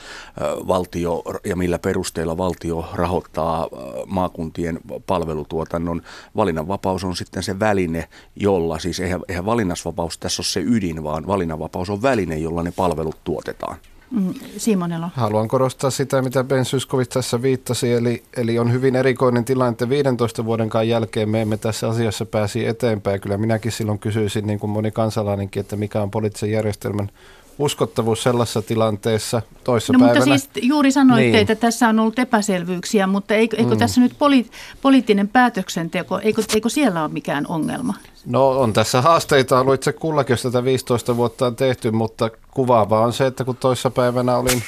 valtio 0.68 1.24
ja 1.46 1.56
millä 1.56 1.80
perusteella 1.80 2.38
valtio 2.38 2.90
rahoittaa 2.94 3.68
maakuntien 4.06 4.80
palvelutuotannon. 5.08 6.02
Valinnanvapaus 6.36 7.04
on 7.04 7.16
sitten 7.16 7.44
se 7.44 7.60
väline, 7.60 8.10
jolla, 8.36 8.80
siis 8.80 9.00
eihän, 9.00 9.22
eihän 9.28 9.46
valinnanvapaus 9.46 10.18
tässä 10.18 10.40
ole 10.40 10.46
se 10.46 10.60
ydin, 10.60 11.04
vaan 11.04 11.28
valinnanvapaus 11.28 11.90
on 11.90 12.02
väline, 12.02 12.38
jolla 12.38 12.64
ne 12.64 12.72
palvelut 12.72 13.24
tuotetaan. 13.24 13.78
Mm. 14.14 14.34
Haluan 15.14 15.48
korostaa 15.48 15.90
sitä, 15.90 16.22
mitä 16.22 16.44
Ben 16.44 16.66
Syskovit 16.66 17.10
tässä 17.10 17.42
viittasi, 17.42 17.94
eli, 17.94 18.24
eli 18.38 18.60
on 18.60 18.72
hyvin 18.72 18.96
erikoinen 18.96 19.46
tilanne, 19.46 19.72
että 19.72 19.90
15 19.90 20.46
vuodenkaan 20.46 20.88
jälkeen 20.88 21.30
me 21.30 21.42
emme 21.42 21.58
tässä 21.58 21.90
asiassa 21.90 22.26
pääsi 22.26 22.66
eteenpäin. 22.66 23.22
Kyllä 23.22 23.38
minäkin 23.38 23.72
silloin 23.72 24.00
kysyisin, 24.00 24.48
niin 24.48 24.60
kuin 24.60 24.70
moni 24.70 24.92
kansalainenkin, 24.92 25.60
että 25.60 25.76
mikä 25.76 26.02
on 26.02 26.12
poliittisen 26.12 26.52
järjestelmän 26.52 27.10
uskottavuus 27.58 28.24
sellaisessa 28.24 28.62
tilanteessa 28.62 29.42
toissa 29.64 29.94
no, 29.94 30.00
päivänä. 30.00 30.26
mutta 30.26 30.38
siis 30.38 30.50
juuri 30.62 30.92
sanoitte, 30.92 31.32
niin. 31.32 31.36
että 31.36 31.56
tässä 31.56 31.90
on 31.90 32.00
ollut 32.00 32.20
epäselvyyksiä, 32.20 33.08
mutta 33.08 33.34
eikö, 33.34 33.58
eikö 33.58 33.72
mm. 33.72 33.78
tässä 33.78 34.02
nyt 34.02 34.16
poli, 34.20 34.46
poliittinen 34.82 35.28
päätöksenteko, 35.28 36.20
eikö, 36.20 36.44
eikö 36.56 36.70
siellä 36.70 37.02
ole 37.04 37.12
mikään 37.12 37.46
ongelma? 37.48 37.94
No 38.26 38.50
on 38.50 38.74
tässä 38.74 39.02
haasteita 39.02 39.60
ollut 39.60 39.74
itse 39.74 39.94
kullakin, 39.94 40.34
jos 40.34 40.42
tätä 40.42 40.64
15 40.64 41.18
vuotta 41.18 41.46
on 41.46 41.56
tehty, 41.56 41.92
mutta 41.92 42.30
kuvaavaa 42.52 43.06
on 43.06 43.14
se, 43.14 43.26
että 43.26 43.44
kun 43.44 43.58
toissa 43.58 43.90
päivänä 43.90 44.38
olin 44.38 44.64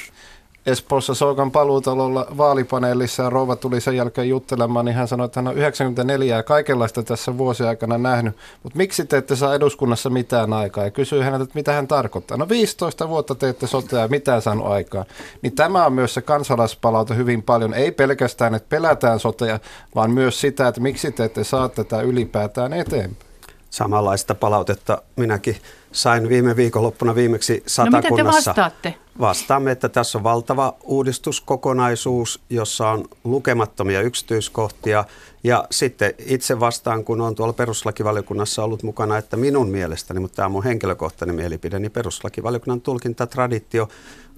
Espoossa 0.66 1.14
Soukan 1.14 1.50
paluutalolla 1.50 2.26
vaalipaneelissa 2.36 3.22
ja 3.22 3.30
rouva 3.30 3.56
tuli 3.56 3.80
sen 3.80 3.96
jälkeen 3.96 4.28
juttelemaan, 4.28 4.84
niin 4.84 4.94
hän 4.94 5.08
sanoi, 5.08 5.24
että 5.24 5.40
hän 5.40 5.48
on 5.48 5.56
94 5.56 6.36
ja 6.36 6.42
kaikenlaista 6.42 7.02
tässä 7.02 7.38
vuosien 7.38 7.68
aikana 7.68 7.98
nähnyt. 7.98 8.36
Mutta 8.62 8.76
miksi 8.76 9.04
te 9.04 9.16
ette 9.16 9.36
saa 9.36 9.54
eduskunnassa 9.54 10.10
mitään 10.10 10.52
aikaa? 10.52 10.84
Ja 10.84 10.90
kysyi 10.90 11.22
häneltä, 11.22 11.44
että 11.44 11.54
mitä 11.54 11.72
hän 11.72 11.88
tarkoittaa. 11.88 12.36
No 12.36 12.48
15 12.48 13.08
vuotta 13.08 13.34
teette 13.34 13.66
sotea 13.66 14.00
ja 14.00 14.08
mitään 14.08 14.42
saanut 14.42 14.66
aikaa. 14.66 15.04
Niin 15.42 15.54
tämä 15.54 15.86
on 15.86 15.92
myös 15.92 16.14
se 16.14 16.22
kansalaispalaute 16.22 17.16
hyvin 17.16 17.42
paljon. 17.42 17.74
Ei 17.74 17.92
pelkästään, 17.92 18.54
että 18.54 18.68
pelätään 18.68 19.20
sotea, 19.20 19.60
vaan 19.94 20.10
myös 20.10 20.40
sitä, 20.40 20.68
että 20.68 20.80
miksi 20.80 21.12
te 21.12 21.24
ette 21.24 21.44
saa 21.44 21.68
tätä 21.68 22.00
ylipäätään 22.00 22.72
eteenpäin. 22.72 23.25
Samanlaista 23.70 24.34
palautetta 24.34 25.02
minäkin 25.16 25.56
sain 25.92 26.28
viime 26.28 26.56
viikonloppuna 26.56 27.14
viimeksi 27.14 27.62
satakunnassa. 27.66 28.10
No 28.10 28.16
mitä 28.16 28.30
te 28.30 28.36
vastaatte? 28.36 28.94
Vastaamme, 29.20 29.70
että 29.70 29.88
tässä 29.88 30.18
on 30.18 30.24
valtava 30.24 30.74
uudistuskokonaisuus, 30.82 32.40
jossa 32.50 32.88
on 32.88 33.04
lukemattomia 33.24 34.00
yksityiskohtia. 34.00 35.04
Ja 35.44 35.64
sitten 35.70 36.14
itse 36.18 36.60
vastaan, 36.60 37.04
kun 37.04 37.20
on 37.20 37.34
tuolla 37.34 37.52
peruslakivaliokunnassa 37.52 38.64
ollut 38.64 38.82
mukana, 38.82 39.18
että 39.18 39.36
minun 39.36 39.68
mielestäni, 39.68 40.20
mutta 40.20 40.36
tämä 40.36 40.46
on 40.46 40.52
mun 40.52 40.64
henkilökohtainen 40.64 41.36
mielipide, 41.36 41.78
niin 41.78 41.92
peruslakivaliokunnan 41.92 42.80
tulkintatraditio 42.80 43.88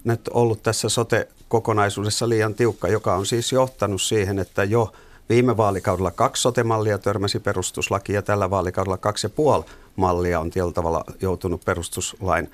nyt 0.05 0.21
ollut 0.33 0.63
tässä 0.63 0.89
sote-kokonaisuudessa 0.89 2.29
liian 2.29 2.55
tiukka, 2.55 2.89
joka 2.89 3.15
on 3.15 3.27
siis 3.27 3.53
johtanut 3.53 4.03
siihen, 4.03 4.39
että 4.39 4.65
jo 4.65 4.93
Viime 5.29 5.57
vaalikaudella 5.57 6.11
kaksi 6.11 6.43
sotemallia 6.43 6.99
törmäsi 6.99 7.41
perustuslaki 7.41 8.13
ja 8.13 8.23
tällä 8.23 8.51
vaalikaudella 8.51 8.99
kaksi 8.99 9.27
ja 9.27 9.31
puoli 9.31 9.65
mallia 9.97 10.41
on 10.41 10.51
tietyllä 10.51 10.73
tavalla 10.73 11.05
joutunut 11.21 11.65
perustuslain 11.65 12.51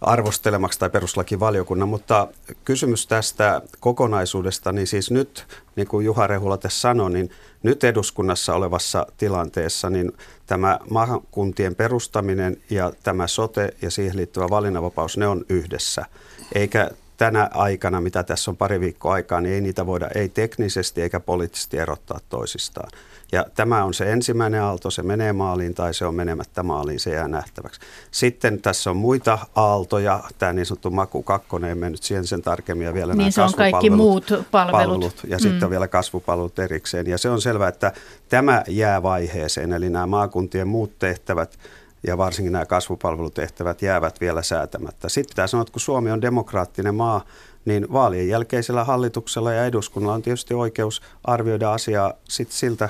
arvostelemaksi 0.00 0.78
tai 0.78 0.90
perustuslakivaliokunnan, 0.90 1.88
mutta 1.88 2.28
kysymys 2.64 3.06
tästä 3.06 3.62
kokonaisuudesta, 3.80 4.72
niin 4.72 4.86
siis 4.86 5.10
nyt, 5.10 5.46
niin 5.76 5.88
kuin 5.88 6.06
Juha 6.06 6.26
Rehula 6.26 6.56
tässä 6.56 6.80
sanoi, 6.80 7.10
niin 7.10 7.30
nyt 7.62 7.84
eduskunnassa 7.84 8.54
olevassa 8.54 9.06
tilanteessa, 9.16 9.90
niin 9.90 10.12
tämä 10.46 10.78
maakuntien 10.90 11.74
perustaminen 11.74 12.56
ja 12.70 12.92
tämä 13.02 13.26
sote 13.26 13.74
ja 13.82 13.90
siihen 13.90 14.16
liittyvä 14.16 14.46
valinnanvapaus, 14.50 15.16
ne 15.16 15.26
on 15.26 15.44
yhdessä. 15.48 16.06
Eikä 16.54 16.90
tänä 17.22 17.48
aikana, 17.54 18.00
mitä 18.00 18.22
tässä 18.22 18.50
on 18.50 18.56
pari 18.56 18.80
viikkoa 18.80 19.12
aikaa, 19.12 19.40
niin 19.40 19.54
ei 19.54 19.60
niitä 19.60 19.86
voida 19.86 20.08
ei 20.14 20.28
teknisesti 20.28 21.02
eikä 21.02 21.20
poliittisesti 21.20 21.78
erottaa 21.78 22.18
toisistaan. 22.28 22.90
Ja 23.32 23.46
tämä 23.54 23.84
on 23.84 23.94
se 23.94 24.12
ensimmäinen 24.12 24.62
aalto, 24.62 24.90
se 24.90 25.02
menee 25.02 25.32
maaliin 25.32 25.74
tai 25.74 25.94
se 25.94 26.06
on 26.06 26.14
menemättä 26.14 26.62
maaliin, 26.62 27.00
se 27.00 27.10
jää 27.10 27.28
nähtäväksi. 27.28 27.80
Sitten 28.10 28.62
tässä 28.62 28.90
on 28.90 28.96
muita 28.96 29.38
aaltoja, 29.54 30.20
tämä 30.38 30.52
niin 30.52 30.66
sanottu 30.66 30.90
Maku 30.90 31.22
2, 31.22 31.48
ei 31.68 31.74
mennyt 31.74 32.02
siihen 32.02 32.26
sen 32.26 32.42
tarkemmin 32.42 32.84
ja 32.84 32.94
vielä 32.94 33.12
niin 33.12 33.18
nämä 33.18 33.30
se 33.30 33.42
on 33.42 33.54
kaikki 33.56 33.90
muut 33.90 34.26
palvelut. 34.50 34.72
palvelut 34.72 35.20
ja 35.28 35.36
mm. 35.36 35.42
sitten 35.42 35.64
on 35.64 35.70
vielä 35.70 35.88
kasvupalvelut 35.88 36.58
erikseen. 36.58 37.06
Ja 37.06 37.18
se 37.18 37.30
on 37.30 37.40
selvää, 37.40 37.68
että 37.68 37.92
tämä 38.28 38.64
jää 38.68 39.02
vaiheeseen, 39.02 39.72
eli 39.72 39.90
nämä 39.90 40.06
maakuntien 40.06 40.68
muut 40.68 40.98
tehtävät 40.98 41.58
ja 42.06 42.18
varsinkin 42.18 42.52
nämä 42.52 42.66
kasvupalvelutehtävät 42.66 43.82
jäävät 43.82 44.20
vielä 44.20 44.42
säätämättä. 44.42 45.08
Sitten 45.08 45.36
tämä 45.36 45.46
sanoo, 45.46 45.62
että 45.62 45.72
kun 45.72 45.80
Suomi 45.80 46.10
on 46.10 46.22
demokraattinen 46.22 46.94
maa, 46.94 47.24
niin 47.64 47.92
vaalien 47.92 48.28
jälkeisellä 48.28 48.84
hallituksella 48.84 49.52
ja 49.52 49.66
eduskunnalla 49.66 50.14
on 50.14 50.22
tietysti 50.22 50.54
oikeus 50.54 51.02
arvioida 51.24 51.72
asiaa 51.72 52.12
sit 52.28 52.52
siltä 52.52 52.88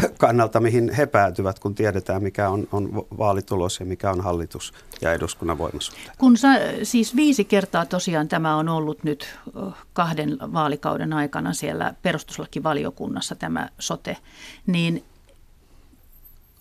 kannalta, 0.18 0.60
mihin 0.60 0.92
he 0.92 1.06
päätyvät, 1.06 1.58
kun 1.58 1.74
tiedetään, 1.74 2.22
mikä 2.22 2.48
on, 2.48 2.68
on 2.72 3.06
vaalitulos 3.18 3.80
ja 3.80 3.86
mikä 3.86 4.10
on 4.10 4.20
hallitus 4.20 4.72
ja 5.00 5.12
eduskunnan 5.12 5.58
voimasuhte. 5.58 6.10
Kun 6.18 6.36
sa, 6.36 6.48
siis 6.82 7.16
viisi 7.16 7.44
kertaa 7.44 7.86
tosiaan 7.86 8.28
tämä 8.28 8.56
on 8.56 8.68
ollut 8.68 9.04
nyt 9.04 9.38
kahden 9.92 10.38
vaalikauden 10.40 11.12
aikana 11.12 11.52
siellä 11.52 11.94
perustuslakivaliokunnassa 12.02 13.34
tämä 13.34 13.68
sote, 13.78 14.16
niin 14.66 15.04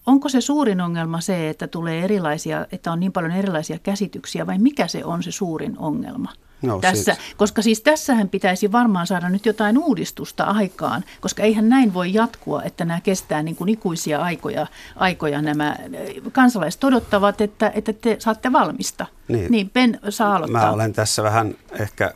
onko 0.05 0.29
se 0.29 0.41
suurin 0.41 0.81
ongelma 0.81 1.21
se, 1.21 1.49
että 1.49 1.67
tulee 1.67 2.03
erilaisia, 2.03 2.65
että 2.71 2.91
on 2.91 2.99
niin 2.99 3.11
paljon 3.11 3.31
erilaisia 3.31 3.79
käsityksiä 3.79 4.47
vai 4.47 4.57
mikä 4.57 4.87
se 4.87 5.05
on 5.05 5.23
se 5.23 5.31
suurin 5.31 5.77
ongelma? 5.77 6.31
No, 6.61 6.79
tässä, 6.79 7.13
siis. 7.13 7.35
Koska 7.37 7.61
siis 7.61 7.81
tässähän 7.81 8.29
pitäisi 8.29 8.71
varmaan 8.71 9.07
saada 9.07 9.29
nyt 9.29 9.45
jotain 9.45 9.77
uudistusta 9.77 10.43
aikaan, 10.43 11.03
koska 11.21 11.43
eihän 11.43 11.69
näin 11.69 11.93
voi 11.93 12.13
jatkua, 12.13 12.63
että 12.63 12.85
nämä 12.85 13.01
kestää 13.01 13.43
niin 13.43 13.55
kuin 13.55 13.69
ikuisia 13.69 14.21
aikoja, 14.21 14.67
aikoja 14.95 15.41
nämä 15.41 15.75
kansalaiset 16.31 16.83
odottavat, 16.83 17.41
että, 17.41 17.71
että 17.75 17.93
te 17.93 18.15
saatte 18.19 18.51
valmista. 18.51 19.05
Niin, 19.27 19.51
niin 19.51 19.69
Ben 19.69 19.99
saa 20.09 20.35
aloittaa. 20.35 20.65
Mä 20.65 20.71
olen 20.71 20.93
tässä 20.93 21.23
vähän 21.23 21.55
ehkä 21.71 22.13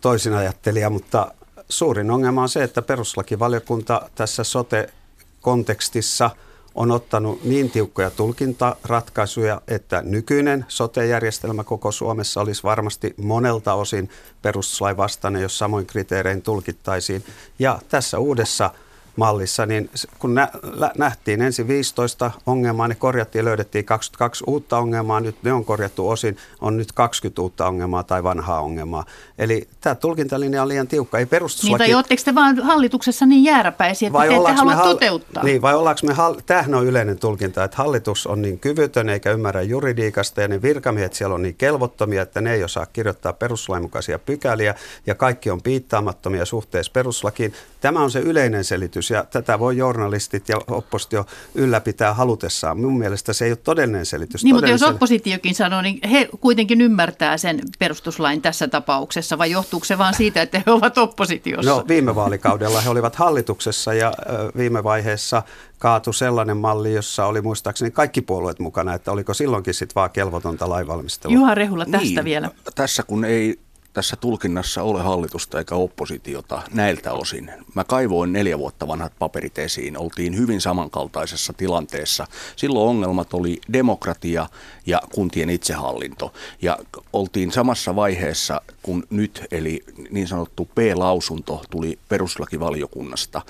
toisin 0.00 0.34
ajattelija, 0.34 0.90
mutta 0.90 1.32
suurin 1.68 2.10
ongelma 2.10 2.42
on 2.42 2.48
se, 2.48 2.62
että 2.62 2.82
peruslakivaliokunta 2.82 4.10
tässä 4.14 4.44
sote-kontekstissa– 4.44 6.30
on 6.76 6.90
ottanut 6.90 7.44
niin 7.44 7.70
tiukkoja 7.70 8.10
tulkintaratkaisuja, 8.10 9.62
että 9.68 10.02
nykyinen 10.02 10.64
sote-järjestelmä 10.68 11.64
koko 11.64 11.92
Suomessa 11.92 12.40
olisi 12.40 12.62
varmasti 12.62 13.14
monelta 13.16 13.74
osin 13.74 14.10
perustuslain 14.42 14.96
vastainen, 14.96 15.42
jos 15.42 15.58
samoin 15.58 15.86
kriteerein 15.86 16.42
tulkittaisiin. 16.42 17.24
Ja 17.58 17.78
tässä 17.88 18.18
uudessa 18.18 18.70
mallissa, 19.16 19.66
niin 19.66 19.90
kun 20.18 20.34
nä- 20.34 20.50
nähtiin 20.98 21.42
ensin 21.42 21.68
15 21.68 22.30
ongelmaa, 22.46 22.88
ne 22.88 22.94
korjattiin 22.94 23.40
ja 23.40 23.44
löydettiin 23.44 23.84
22 23.84 24.44
uutta 24.46 24.78
ongelmaa, 24.78 25.20
nyt 25.20 25.36
ne 25.42 25.52
on 25.52 25.64
korjattu 25.64 26.08
osin, 26.08 26.36
on 26.60 26.76
nyt 26.76 26.92
20 26.92 27.42
uutta 27.42 27.66
ongelmaa 27.66 28.02
tai 28.02 28.22
vanhaa 28.22 28.60
ongelmaa. 28.60 29.04
Eli 29.38 29.68
tämä 29.80 29.94
tulkintalinja 29.94 30.62
on 30.62 30.68
liian 30.68 30.88
tiukka, 30.88 31.18
ei 31.18 31.26
perustuslaki... 31.26 31.72
Niin, 31.72 31.78
tai 31.78 31.94
oletteko 31.94 32.22
te 32.24 32.34
vaan 32.34 32.58
hallituksessa 32.58 33.26
niin 33.26 33.44
jääräpäisiä, 33.44 34.06
että 34.06 34.18
vai 34.18 34.28
te 34.28 34.36
ette 34.36 34.52
halua 34.52 34.74
hall... 34.74 34.92
toteuttaa? 34.92 35.44
Niin, 35.44 35.62
vai 35.62 35.74
ollaanko 35.74 36.00
me, 36.06 36.12
hall... 36.12 36.34
tämähän 36.46 36.74
on 36.74 36.86
yleinen 36.86 37.18
tulkinta, 37.18 37.64
että 37.64 37.76
hallitus 37.76 38.26
on 38.26 38.42
niin 38.42 38.58
kyvytön 38.58 39.08
eikä 39.08 39.32
ymmärrä 39.32 39.62
juridiikasta 39.62 40.40
ja 40.40 40.48
ne 40.48 40.62
virkamiehet 40.62 41.14
siellä 41.14 41.34
on 41.34 41.42
niin 41.42 41.54
kelvottomia, 41.54 42.22
että 42.22 42.40
ne 42.40 42.54
ei 42.54 42.64
osaa 42.64 42.86
kirjoittaa 42.86 43.32
perustuslain 43.32 43.82
mukaisia 43.82 44.18
pykäliä 44.18 44.74
ja 45.06 45.14
kaikki 45.14 45.50
on 45.50 45.62
piittaamattomia 45.62 46.44
suhteessa 46.44 46.92
perustuslakiin. 46.92 47.52
Tämä 47.80 48.00
on 48.00 48.10
se 48.10 48.18
yleinen 48.18 48.64
selitys 48.64 49.05
ja 49.10 49.24
tätä 49.24 49.58
voi 49.58 49.76
journalistit 49.76 50.48
ja 50.48 50.56
oppositio 50.68 51.26
ylläpitää 51.54 52.14
halutessaan. 52.14 52.80
Mun 52.80 52.98
mielestä 52.98 53.32
se 53.32 53.44
ei 53.44 53.50
ole 53.50 53.56
todellinen 53.56 54.06
selitys. 54.06 54.44
Niin, 54.44 54.54
mutta 54.54 54.70
jos 54.70 54.82
oppositiokin 54.82 55.54
sanoo, 55.54 55.82
niin 55.82 56.08
he 56.10 56.28
kuitenkin 56.40 56.80
ymmärtää 56.80 57.38
sen 57.38 57.60
perustuslain 57.78 58.42
tässä 58.42 58.68
tapauksessa 58.68 59.38
vai 59.38 59.50
johtuuko 59.50 59.84
se 59.84 59.98
vaan 59.98 60.14
siitä, 60.14 60.42
että 60.42 60.62
he 60.66 60.72
ovat 60.72 60.98
oppositiossa? 60.98 61.70
No 61.70 61.84
viime 61.88 62.14
vaalikaudella 62.14 62.80
he 62.80 62.90
olivat 62.90 63.16
hallituksessa 63.16 63.94
ja 63.94 64.12
viime 64.56 64.84
vaiheessa 64.84 65.42
kaatu 65.78 66.12
sellainen 66.12 66.56
malli, 66.56 66.94
jossa 66.94 67.26
oli 67.26 67.42
muistaakseni 67.42 67.90
kaikki 67.90 68.22
puolueet 68.22 68.58
mukana, 68.58 68.94
että 68.94 69.12
oliko 69.12 69.34
silloinkin 69.34 69.74
sitten 69.74 69.94
vaan 69.94 70.10
kelvotonta 70.10 70.68
lainvalmistelua. 70.68 71.34
Juha 71.34 71.54
Rehula 71.54 71.84
tästä 71.84 71.98
niin, 71.98 72.24
vielä. 72.24 72.50
Tässä 72.74 73.02
kun 73.02 73.24
ei 73.24 73.58
tässä 73.96 74.16
tulkinnassa 74.16 74.82
ole 74.82 75.02
hallitusta 75.02 75.58
eikä 75.58 75.74
oppositiota 75.74 76.62
näiltä 76.74 77.12
osin. 77.12 77.50
Mä 77.74 77.84
kaivoin 77.84 78.32
neljä 78.32 78.58
vuotta 78.58 78.88
vanhat 78.88 79.12
paperit 79.18 79.58
esiin. 79.58 79.98
Oltiin 79.98 80.36
hyvin 80.36 80.60
samankaltaisessa 80.60 81.52
tilanteessa. 81.52 82.26
Silloin 82.56 82.88
ongelmat 82.88 83.34
oli 83.34 83.60
demokratia 83.72 84.48
ja 84.86 85.02
kuntien 85.14 85.50
itsehallinto. 85.50 86.32
Ja 86.62 86.78
oltiin 87.12 87.52
samassa 87.52 87.96
vaiheessa 87.96 88.60
kuin 88.82 89.02
nyt, 89.10 89.44
eli 89.50 89.84
niin 90.10 90.28
sanottu 90.28 90.64
P-lausunto 90.64 91.64
tuli 91.70 91.98
peruslakivaliokunnasta 92.08 93.42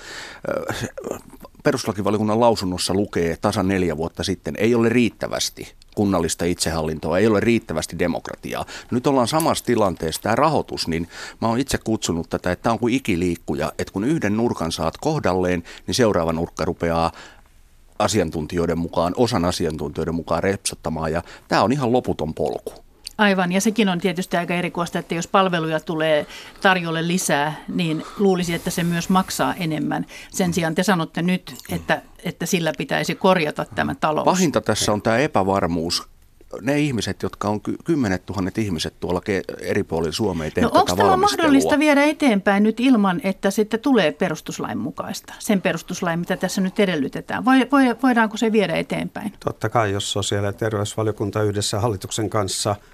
perustuslakivaliokunnan 1.63 2.39
lausunnossa 2.39 2.93
lukee 2.93 3.37
tasan 3.41 3.67
neljä 3.67 3.97
vuotta 3.97 4.23
sitten, 4.23 4.55
ei 4.57 4.75
ole 4.75 4.89
riittävästi 4.89 5.73
kunnallista 5.97 6.45
itsehallintoa, 6.45 7.17
ei 7.17 7.27
ole 7.27 7.39
riittävästi 7.39 7.99
demokratiaa. 7.99 8.65
Nyt 8.91 9.07
ollaan 9.07 9.27
samassa 9.27 9.65
tilanteessa, 9.65 10.21
tämä 10.21 10.35
rahoitus, 10.35 10.87
niin 10.87 11.07
mä 11.41 11.47
oon 11.47 11.59
itse 11.59 11.77
kutsunut 11.77 12.29
tätä, 12.29 12.51
että 12.51 12.63
tämä 12.63 12.73
on 12.73 12.79
kuin 12.79 12.93
ikiliikkuja, 12.93 13.71
että 13.79 13.93
kun 13.93 14.03
yhden 14.03 14.37
nurkan 14.37 14.71
saat 14.71 14.97
kohdalleen, 14.97 15.63
niin 15.87 15.95
seuraava 15.95 16.33
nurkka 16.33 16.65
rupeaa 16.65 17.11
asiantuntijoiden 17.99 18.77
mukaan, 18.77 19.13
osan 19.17 19.45
asiantuntijoiden 19.45 20.15
mukaan 20.15 20.43
repsottamaan, 20.43 21.11
ja 21.11 21.21
tämä 21.47 21.63
on 21.63 21.71
ihan 21.71 21.91
loputon 21.91 22.33
polku. 22.33 22.86
Aivan, 23.17 23.51
ja 23.51 23.61
sekin 23.61 23.89
on 23.89 23.99
tietysti 23.99 24.37
aika 24.37 24.53
erikoista, 24.53 24.99
että 24.99 25.15
jos 25.15 25.27
palveluja 25.27 25.79
tulee 25.79 26.25
tarjolle 26.61 27.07
lisää, 27.07 27.55
niin 27.67 28.03
luulisi, 28.17 28.53
että 28.53 28.69
se 28.69 28.83
myös 28.83 29.09
maksaa 29.09 29.53
enemmän. 29.53 30.05
Sen 30.31 30.53
sijaan 30.53 30.75
te 30.75 30.83
sanotte 30.83 31.21
nyt, 31.21 31.55
että, 31.69 32.01
että 32.23 32.45
sillä 32.45 32.73
pitäisi 32.77 33.15
korjata 33.15 33.65
tämä 33.75 33.95
talous. 33.95 34.25
Pahinta 34.25 34.61
tässä 34.61 34.93
on 34.93 35.01
tämä 35.01 35.17
epävarmuus 35.17 36.07
ne 36.61 36.79
ihmiset, 36.79 37.23
jotka 37.23 37.49
on 37.49 37.61
kymmenet 37.83 38.25
tuhannet 38.25 38.57
ihmiset 38.57 38.93
tuolla 38.99 39.21
eri 39.61 39.83
puolilla 39.83 40.11
Suomea 40.11 40.51
no, 40.61 40.69
onko 40.73 40.95
tämä 40.95 41.17
mahdollista 41.17 41.79
viedä 41.79 42.03
eteenpäin 42.03 42.63
nyt 42.63 42.79
ilman, 42.79 43.21
että 43.23 43.51
sitten 43.51 43.79
tulee 43.79 44.11
perustuslain 44.11 44.77
mukaista, 44.77 45.33
sen 45.39 45.61
perustuslain, 45.61 46.19
mitä 46.19 46.37
tässä 46.37 46.61
nyt 46.61 46.79
edellytetään? 46.79 47.45
Voidaanko 48.03 48.37
se 48.37 48.51
viedä 48.51 48.75
eteenpäin? 48.75 49.33
Totta 49.45 49.69
kai, 49.69 49.91
jos 49.91 50.11
sosiaali- 50.11 50.47
ja 50.47 50.53
terveysvaliokunta 50.53 51.43
yhdessä 51.43 51.79
hallituksen 51.79 52.29
kanssa– 52.29 52.75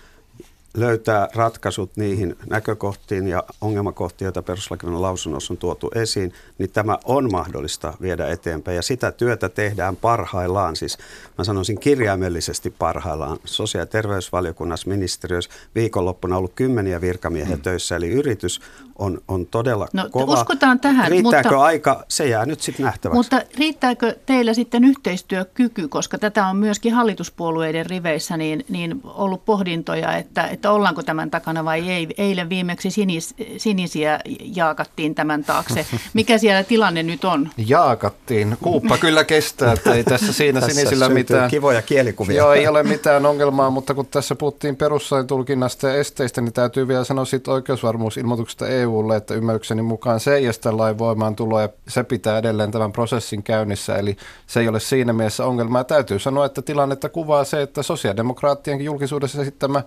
löytää 0.78 1.28
ratkaisut 1.36 1.92
niihin 1.96 2.36
näkökohtiin 2.50 3.28
ja 3.28 3.44
ongelmakohtiin, 3.62 4.26
joita 4.26 4.42
perustuslakivaliokunnan 4.42 5.02
lausunnossa 5.02 5.54
on 5.54 5.58
tuotu 5.58 5.92
esiin, 5.96 6.34
niin 6.58 6.70
tämä 6.70 6.98
on 7.06 7.32
mahdollista 7.32 7.94
viedä 8.02 8.28
eteenpäin. 8.28 8.76
Ja 8.76 8.82
sitä 8.82 9.12
työtä 9.12 9.50
tehdään 9.50 9.96
parhaillaan, 9.96 10.76
siis 10.76 10.98
mä 11.38 11.44
sanoisin 11.44 11.80
kirjaimellisesti 11.80 12.70
parhaillaan. 12.80 13.38
Sosiaali- 13.46 13.82
ja 13.82 13.92
terveysvaliokunnassa 13.92 14.90
ministeriössä 14.90 15.52
viikonloppuna 15.76 16.36
on 16.36 16.38
ollut 16.38 16.54
kymmeniä 16.56 17.02
virkamiehiä 17.02 17.56
mm. 17.56 17.62
töissä, 17.62 17.96
eli 17.96 18.10
yritys 18.10 18.62
on, 19.00 19.22
on 19.28 19.46
todella 19.46 19.88
no, 19.94 20.08
kova. 20.12 20.34
Uskotaan 20.34 20.80
tähän. 20.80 21.12
Riittääkö 21.12 21.50
mutta, 21.50 21.64
aika, 21.64 22.04
se 22.08 22.28
jää 22.28 22.46
nyt 22.46 22.62
sitten 22.62 22.86
nähtäväksi. 22.86 23.18
Mutta 23.18 23.42
riittääkö 23.58 24.16
teillä 24.26 24.54
sitten 24.54 24.84
yhteistyökyky, 24.84 25.88
koska 25.88 26.18
tätä 26.18 26.48
on 26.48 26.58
myöskin 26.58 26.94
hallituspuolueiden 26.94 27.86
riveissä 27.86 28.38
niin, 28.38 28.66
niin 28.70 29.02
ollut 29.04 29.46
pohdintoja, 29.46 30.18
että, 30.18 30.48
että 30.48 30.63
että 30.64 30.72
ollaanko 30.72 31.04
tämän 31.04 31.32
takana 31.32 31.66
vai 31.66 31.90
ei. 31.90 32.08
Eilen 32.18 32.50
viimeksi 32.50 32.92
sinis, 32.92 33.36
sinisiä 33.58 34.20
jaakattiin 34.56 35.16
tämän 35.16 35.44
taakse. 35.44 35.86
Mikä 36.14 36.38
siellä 36.38 36.64
tilanne 36.64 37.04
nyt 37.04 37.24
on? 37.26 37.50
Jaakattiin. 37.68 38.58
Kuuppa 38.62 38.98
kyllä 38.98 39.24
kestää, 39.24 39.74
että 39.74 39.94
ei 39.94 40.04
tässä 40.04 40.34
siinä 40.34 40.62
tässä 40.62 40.76
sinisillä 40.76 41.10
mitään. 41.10 41.50
kivoja 41.50 41.82
kielikuvia. 41.82 42.38
Joo, 42.38 42.54
ei 42.54 42.68
ole 42.68 42.84
mitään 42.84 43.26
ongelmaa, 43.26 43.70
mutta 43.70 43.94
kun 43.94 44.06
tässä 44.06 44.36
puhuttiin 44.36 44.76
perussain 44.76 45.28
tulkinnasta 45.28 45.88
ja 45.88 45.96
esteistä, 45.96 46.42
niin 46.42 46.54
täytyy 46.54 46.88
vielä 46.88 47.04
sanoa 47.04 47.26
siitä 47.26 47.52
oikeusvarmuusilmoituksesta 47.52 48.68
EUlle, 48.68 49.16
että 49.16 49.34
ymmärrykseni 49.34 49.82
mukaan 49.82 50.20
se 50.20 50.36
ei 50.36 50.46
estä 50.46 50.78
lain 50.78 50.98
voimaan 50.98 51.36
tuloa 51.36 51.62
ja 51.62 51.70
se 51.88 52.04
pitää 52.04 52.38
edelleen 52.38 52.72
tämän 52.72 52.92
prosessin 52.92 53.44
käynnissä, 53.44 53.96
eli 53.96 54.18
se 54.48 54.60
ei 54.60 54.68
ole 54.68 54.80
siinä 54.80 55.14
mielessä 55.14 55.46
ongelmaa. 55.46 55.84
Täytyy 55.84 56.20
sanoa, 56.20 56.46
että 56.46 56.62
tilannetta 56.62 57.10
kuvaa 57.10 57.44
se, 57.44 57.62
että 57.62 57.84
sosiaalidemokraattienkin 57.84 58.86
julkisuudessa 58.86 59.42
esittämä 59.42 59.84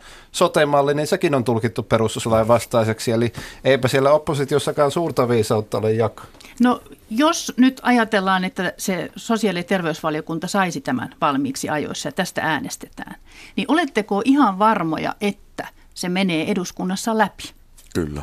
sote-malli, 0.67 0.95
niin 0.95 1.07
sekin 1.07 1.35
on 1.35 1.45
tulkittu 1.45 1.83
perustuslain 1.83 2.49
vastaiseksi, 2.49 3.13
eli 3.13 3.33
eipä 3.65 3.89
siellä 3.89 4.11
oppositiossakaan 4.11 4.91
suurta 4.91 5.29
viisautta 5.29 5.79
ole 5.79 5.93
jako. 5.93 6.23
No 6.61 6.83
jos 7.11 7.53
nyt 7.57 7.81
ajatellaan, 7.83 8.45
että 8.45 8.73
se 8.77 9.11
sosiaali- 9.17 9.59
ja 9.59 9.65
terveysvaliokunta 9.65 10.47
saisi 10.47 10.81
tämän 10.81 11.15
valmiiksi 11.21 11.69
ajoissa 11.69 12.09
ja 12.09 12.13
tästä 12.13 12.43
äänestetään, 12.43 13.17
niin 13.57 13.71
oletteko 13.71 14.23
ihan 14.25 14.59
varmoja, 14.59 15.15
että 15.21 15.69
se 15.95 16.09
menee 16.09 16.51
eduskunnassa 16.51 17.19
läpi? 17.19 17.53
Kyllä. 17.95 18.23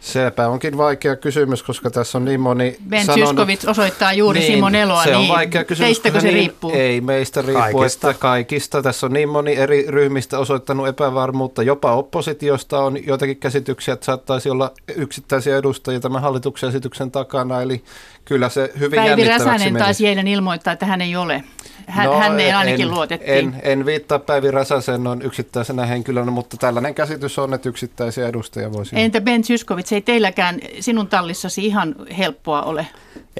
Sepä 0.00 0.48
onkin 0.48 0.76
vaikea 0.76 1.16
kysymys, 1.16 1.62
koska 1.62 1.90
tässä 1.90 2.18
on 2.18 2.24
niin 2.24 2.40
moni 2.40 2.76
Ben 2.88 3.06
sanonut, 3.06 3.48
osoittaa 3.66 4.12
juuri 4.12 4.40
niin, 4.40 4.52
Simon 4.52 4.74
Eloa, 4.74 5.04
se 5.04 5.16
on 5.16 5.22
niin 5.22 5.32
vaikea 5.32 5.64
kysymys, 5.64 5.86
teistäkö 5.86 6.20
se 6.20 6.26
niin, 6.26 6.34
riippuu? 6.34 6.72
Ei 6.74 7.00
meistä 7.00 7.42
riippuu, 7.42 7.62
kaikista. 7.62 8.10
että 8.10 8.20
kaikista. 8.20 8.82
Tässä 8.82 9.06
on 9.06 9.12
niin 9.12 9.28
moni 9.28 9.56
eri 9.56 9.86
ryhmistä 9.88 10.38
osoittanut 10.38 10.88
epävarmuutta. 10.88 11.62
Jopa 11.62 11.94
oppositiosta 11.94 12.80
on 12.80 13.06
joitakin 13.06 13.36
käsityksiä, 13.36 13.94
että 13.94 14.06
saattaisi 14.06 14.50
olla 14.50 14.72
yksittäisiä 14.96 15.56
edustajia 15.56 16.00
tämän 16.00 16.22
hallituksen 16.22 16.68
esityksen 16.68 17.10
takana. 17.10 17.62
Eli 17.62 17.84
kyllä 18.24 18.48
se 18.48 18.72
hyvin 18.78 19.00
Päivi 19.00 19.24
Räsänen 19.24 19.74
taisi 19.74 20.06
eilen 20.06 20.28
ilmoittaa, 20.28 20.72
että 20.72 20.86
hän 20.86 21.00
ei 21.00 21.16
ole. 21.16 21.44
Hän, 21.90 22.06
no, 22.06 22.18
häneen 22.18 22.56
ainakin 22.56 22.86
en, 22.86 22.90
luotettiin. 22.90 23.38
En, 23.38 23.60
en 23.62 23.86
viittaa 23.86 24.18
Päivi 24.18 24.50
Räsäsen 24.50 25.06
on 25.06 25.22
yksittäisenä 25.22 25.86
henkilönä, 25.86 26.30
mutta 26.30 26.56
tällainen 26.56 26.94
käsitys 26.94 27.38
on, 27.38 27.54
että 27.54 27.68
yksittäisiä 27.68 28.28
edustajia 28.28 28.72
voisi 28.72 28.96
Entä 28.98 29.20
Ben 29.20 29.44
Zyskowicz, 29.44 29.92
ei 29.92 30.00
teilläkään 30.00 30.60
sinun 30.80 31.06
tallissasi 31.06 31.66
ihan 31.66 31.94
helppoa 32.18 32.62
ole? 32.62 32.86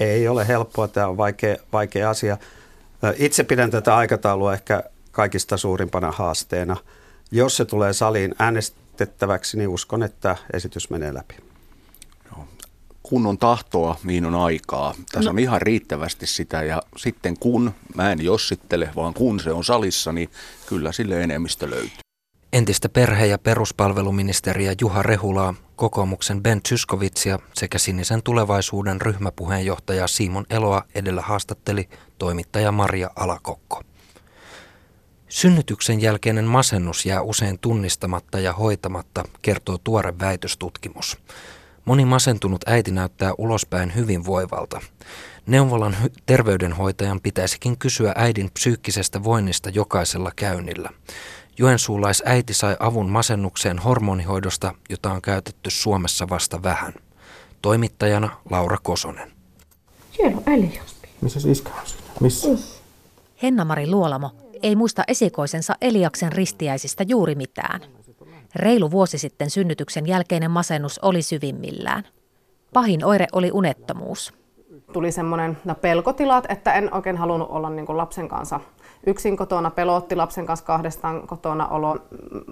Ei 0.01 0.29
ole 0.29 0.49
helppoa, 0.49 0.89
tämä 0.89 1.07
on 1.07 1.17
vaikea, 1.17 1.57
vaikea 1.73 2.11
asia. 2.11 2.39
Itse 3.17 3.45
pidän 3.45 3.71
tätä 3.71 3.97
aikataulua 3.97 4.55
ehkä 4.55 4.83
kaikista 5.13 5.57
suurimpana 5.57 6.13
haasteena. 6.13 6.77
Jos 7.31 7.57
se 7.57 7.65
tulee 7.65 7.93
saliin 7.93 8.35
äänestettäväksi, 8.39 9.59
niin 9.59 9.69
uskon, 9.69 10.03
että 10.03 10.37
esitys 10.53 10.91
menee 10.91 11.15
läpi 11.15 11.50
kun 13.11 13.27
on 13.27 13.39
tahtoa, 13.39 13.97
niin 14.05 14.27
on 14.27 14.35
aikaa. 14.35 14.95
Tässä 15.13 15.31
no. 15.31 15.33
on 15.33 15.39
ihan 15.39 15.63
riittävästi 15.63 16.27
sitä 16.27 16.63
ja 16.63 16.83
sitten 16.97 17.39
kun, 17.39 17.75
mä 17.95 18.13
en 18.13 18.25
jossittele, 18.25 18.91
vaan 18.97 19.15
kun 19.15 19.41
se 19.41 19.53
on 19.53 19.65
salissa, 19.65 20.13
niin 20.13 20.31
kyllä 20.67 20.93
sille 20.93 21.23
enemmistö 21.23 21.71
löytyy. 21.71 21.99
Entistä 22.53 22.89
perhe- 22.89 23.27
ja 23.27 23.39
peruspalveluministeriä 23.39 24.75
Juha 24.81 25.03
Rehulaa, 25.03 25.55
kokoomuksen 25.77 26.43
Ben 26.43 26.63
Tyskovitsia 26.69 27.39
sekä 27.55 27.79
Sinisen 27.79 28.23
tulevaisuuden 28.23 29.01
ryhmäpuheenjohtaja 29.01 30.07
Simon 30.07 30.47
Eloa 30.51 30.83
edellä 30.95 31.23
haastatteli 31.23 31.89
toimittaja 32.19 32.73
Maria 32.73 33.11
Alakokko. 33.17 33.83
Synnytyksen 35.29 36.01
jälkeinen 36.01 36.45
masennus 36.45 37.07
jää 37.07 37.23
usein 37.23 37.59
tunnistamatta 37.59 38.39
ja 38.41 38.53
hoitamatta, 38.53 39.25
kertoo 39.43 39.79
tuore 39.79 40.19
väitöstutkimus. 40.21 41.19
Moni 41.91 42.05
masentunut 42.05 42.69
äiti 42.69 42.91
näyttää 42.91 43.33
ulospäin 43.39 43.95
hyvinvoivalta. 43.95 44.81
Neuvolan 45.47 45.97
hy- 46.03 46.13
terveydenhoitajan 46.27 47.21
pitäisikin 47.21 47.79
kysyä 47.79 48.13
äidin 48.17 48.51
psyykkisestä 48.55 49.25
voinnista 49.25 49.71
jokaisella 49.71 50.31
käynnillä. 50.37 50.91
Joensuulaisäiti 51.59 52.55
sai 52.55 52.77
avun 52.81 53.11
masennukseen 53.11 53.79
hormonihoidosta, 53.79 54.75
jota 54.91 55.13
on 55.13 55.23
käytetty 55.23 55.71
Suomessa 55.71 56.29
vasta 56.29 56.63
vähän. 56.63 56.93
Toimittajana 57.63 58.29
Laura 58.51 58.79
Kosonen. 58.83 59.33
Siellä 60.13 60.37
on 60.37 60.55
Elias. 60.55 60.97
Missä 61.21 61.51
iskä 61.51 61.71
on 61.71 61.85
Missä? 62.21 62.49
Henna-Mari 63.43 63.87
Luolamo 63.87 64.31
ei 64.63 64.77
muista 64.77 65.05
esikoisensa 65.09 65.75
Eliaksen 65.81 66.33
ristiäisistä 66.33 67.05
juuri 67.09 67.35
mitään. 67.35 67.81
Reilu 68.55 68.91
vuosi 68.91 69.19
sitten 69.19 69.51
synnytyksen 69.51 70.07
jälkeinen 70.07 70.51
masennus 70.51 70.99
oli 70.99 71.23
syvimmillään. 71.23 72.05
Pahin 72.73 73.05
oire 73.05 73.27
oli 73.33 73.51
unettomuus. 73.53 74.35
Tuli 74.93 75.13
semmoinen 75.13 75.59
no, 75.65 75.75
pelkotilat, 75.75 76.45
että 76.49 76.73
en 76.73 76.95
oikein 76.95 77.17
halunnut 77.17 77.51
olla 77.51 77.71
niin 77.71 77.87
kuin 77.87 77.97
lapsen 77.97 78.29
kanssa 78.29 78.61
yksin 79.07 79.37
kotona, 79.37 79.71
pelotti 79.71 80.17
lapsen 80.17 80.47
kanssa 80.47 80.67
kahdestaan 80.67 81.27
kotona 81.27 81.69
olo. 81.69 81.97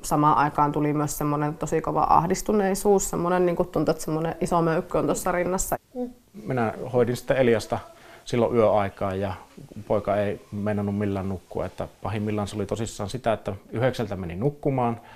Samaan 0.03 0.37
aikaan 0.37 0.73
tuli 0.73 0.93
myös 0.93 1.19
semmoinen 1.19 1.55
tosi 1.55 1.81
kova 1.81 2.07
ahdistuneisuus, 2.11 3.11
semmoinen 3.11 3.47
niin 3.47 3.57
kuin 3.57 3.69
tuntui, 3.69 3.93
että 3.93 4.05
semmoinen 4.05 4.35
iso 4.41 4.63
möykky 4.63 4.99
on 4.99 5.05
tuossa 5.05 5.33
rinnassa. 5.33 5.77
Minä 6.45 6.75
hoidin 6.93 7.17
sitten 7.17 7.37
Eliasta 7.37 7.79
silloin 8.25 8.57
yöaikaa 8.57 9.15
ja 9.15 9.35
poika 9.89 10.17
ei 10.17 10.41
meinannut 10.53 10.99
millään 10.99 11.29
nukkua. 11.29 11.67
Että 11.67 11.89
pahimmillaan 12.03 12.49
se 12.49 12.57
oli 12.57 12.67
tosissaan 12.67 13.11
sitä, 13.11 13.33
että 13.33 13.53
yhdeksältä 13.73 14.17
meni 14.17 14.37
nukkumaan– 14.37 15.01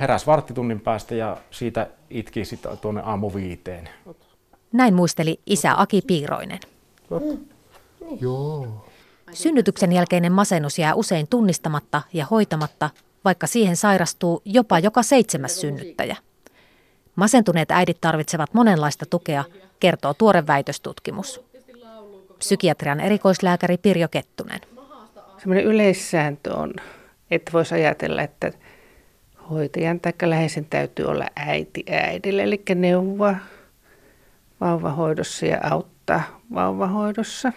heräs 0.00 0.26
varttitunnin 0.26 0.80
päästä 0.80 1.14
ja 1.14 1.36
siitä 1.50 1.86
itki 2.10 2.44
sitten 2.44 2.78
tuonne 2.78 3.02
aamu 3.04 3.34
viiteen. 3.34 3.88
Näin 4.72 4.94
muisteli 4.94 5.40
isä 5.46 5.74
Aki 5.76 6.02
Piiroinen. 6.06 6.58
Mm. 7.10 7.38
Joo. 8.20 8.86
Synnytyksen 9.32 9.92
jälkeinen 9.92 10.32
masennus 10.32 10.78
jää 10.78 10.94
usein 10.94 11.26
tunnistamatta 11.28 12.02
ja 12.12 12.26
hoitamatta, 12.30 12.90
vaikka 13.24 13.46
siihen 13.46 13.76
sairastuu 13.76 14.42
jopa 14.44 14.78
joka 14.78 15.02
seitsemäs 15.02 15.60
synnyttäjä. 15.60 16.16
Masentuneet 17.16 17.70
äidit 17.70 18.00
tarvitsevat 18.00 18.54
monenlaista 18.54 19.06
tukea, 19.06 19.44
kertoo 19.80 20.14
tuore 20.14 20.46
väitöstutkimus. 20.46 21.40
Psykiatrian 22.38 23.00
erikoislääkäri 23.00 23.78
Pirjo 23.78 24.08
Kettunen. 24.08 24.60
Sellainen 25.38 25.64
yleissääntö 25.64 26.54
on, 26.54 26.74
että 27.30 27.52
voisi 27.52 27.74
ajatella, 27.74 28.22
että 28.22 28.52
hoitajan 29.50 30.00
tai 30.00 30.12
läheisen 30.22 30.64
täytyy 30.64 31.04
olla 31.04 31.26
äiti 31.36 31.84
äidille, 31.90 32.42
eli 32.42 32.62
neuvoa 32.74 33.34
vauvahoidossa 34.60 35.46
ja 35.46 35.58
auttaa 35.70 36.22
vauvahoidossa. 36.54 37.52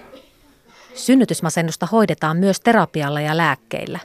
Synnytysmasennusta 0.94 1.86
hoidetaan 1.86 2.38
myös 2.38 2.60
terapialla 2.60 3.22
ja 3.22 3.38
lääkkeillä. 3.38 4.00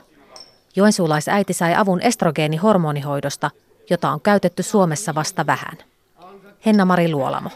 Joensuulaisäiti 0.75 1.53
sai 1.53 1.75
avun 1.75 2.01
estrogeenihormonihoidosta, 2.01 3.51
jota 3.89 4.09
on 4.09 4.21
käytetty 4.21 4.63
Suomessa 4.63 5.15
vasta 5.15 5.45
vähän. 5.45 5.77
Henna-Mari 6.65 7.11
Luolamo. 7.11 7.49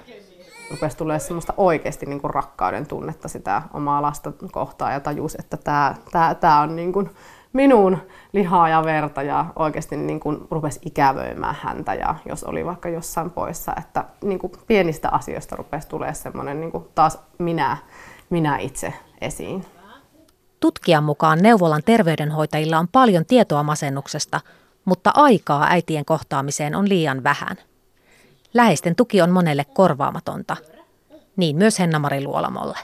Rupesi 0.71 0.97
tulee 0.97 1.19
semmoista 1.19 1.53
oikeasti 1.57 2.05
niin 2.05 2.21
kuin 2.21 2.33
rakkauden 2.33 2.87
tunnetta 2.87 3.27
sitä 3.27 3.61
omaa 3.73 4.01
lasta 4.01 4.31
kohtaan 4.51 4.93
ja 4.93 4.99
tajus, 4.99 5.35
että 5.35 5.57
tämä, 5.57 5.95
tämä, 6.11 6.35
tämä 6.35 6.61
on 6.61 6.75
niin 6.75 6.93
kuin 6.93 7.09
minun 7.53 7.97
lihaa 8.33 8.69
ja 8.69 8.83
verta 8.83 9.21
ja 9.21 9.45
oikeasti 9.55 9.97
niin 9.97 10.19
kuin 10.19 10.47
rupesi 10.51 10.79
ikävöimään 10.85 11.57
häntä 11.61 11.93
ja 11.93 12.15
jos 12.29 12.43
oli 12.43 12.65
vaikka 12.65 12.89
jossain 12.89 13.29
poissa, 13.29 13.73
että 13.79 14.05
niin 14.23 14.39
kuin 14.39 14.53
pienistä 14.67 15.09
asioista 15.09 15.55
rupesi 15.55 15.87
tulee 15.87 16.13
semmoinen 16.13 16.59
niin 16.59 16.71
kuin 16.71 16.85
taas 16.95 17.19
minä, 17.37 17.77
minä 18.29 18.57
itse 18.57 18.93
esiin. 19.21 19.65
Tutkijan 20.59 21.03
mukaan 21.03 21.39
neuvolan 21.41 21.81
terveydenhoitajilla 21.85 22.79
on 22.79 22.87
paljon 22.87 23.25
tietoa 23.25 23.63
masennuksesta, 23.63 24.41
mutta 24.85 25.11
aikaa 25.13 25.67
äitien 25.69 26.05
kohtaamiseen 26.05 26.75
on 26.75 26.89
liian 26.89 27.23
vähän. 27.23 27.57
Läheisten 28.53 28.95
tuki 28.95 29.21
on 29.21 29.31
monelle 29.31 29.65
korvaamatonta. 29.73 30.57
Niin 31.35 31.55
myös 31.55 31.79
Henna-Mari 31.79 32.23
Luolamolle 32.23 32.77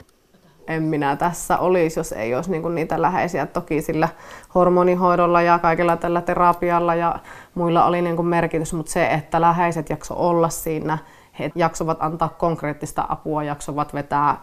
en 0.70 0.82
minä 0.82 1.16
tässä 1.16 1.58
olisi, 1.58 2.00
jos 2.00 2.12
ei 2.12 2.34
olisi 2.34 2.50
niin 2.50 2.74
niitä 2.74 3.02
läheisiä. 3.02 3.46
Toki 3.46 3.82
sillä 3.82 4.08
hormonihoidolla 4.54 5.42
ja 5.42 5.58
kaikella 5.58 5.96
tällä 5.96 6.20
terapialla 6.20 6.94
ja 6.94 7.18
muilla 7.54 7.84
oli 7.84 8.02
niin 8.02 8.26
merkitys, 8.26 8.72
mutta 8.72 8.92
se, 8.92 9.06
että 9.06 9.40
läheiset 9.40 9.90
jakso 9.90 10.14
olla 10.16 10.48
siinä, 10.48 10.98
he 11.38 11.52
jaksovat 11.54 11.98
antaa 12.00 12.28
konkreettista 12.28 13.04
apua, 13.08 13.44
jaksovat 13.44 13.94
vetää 13.94 14.40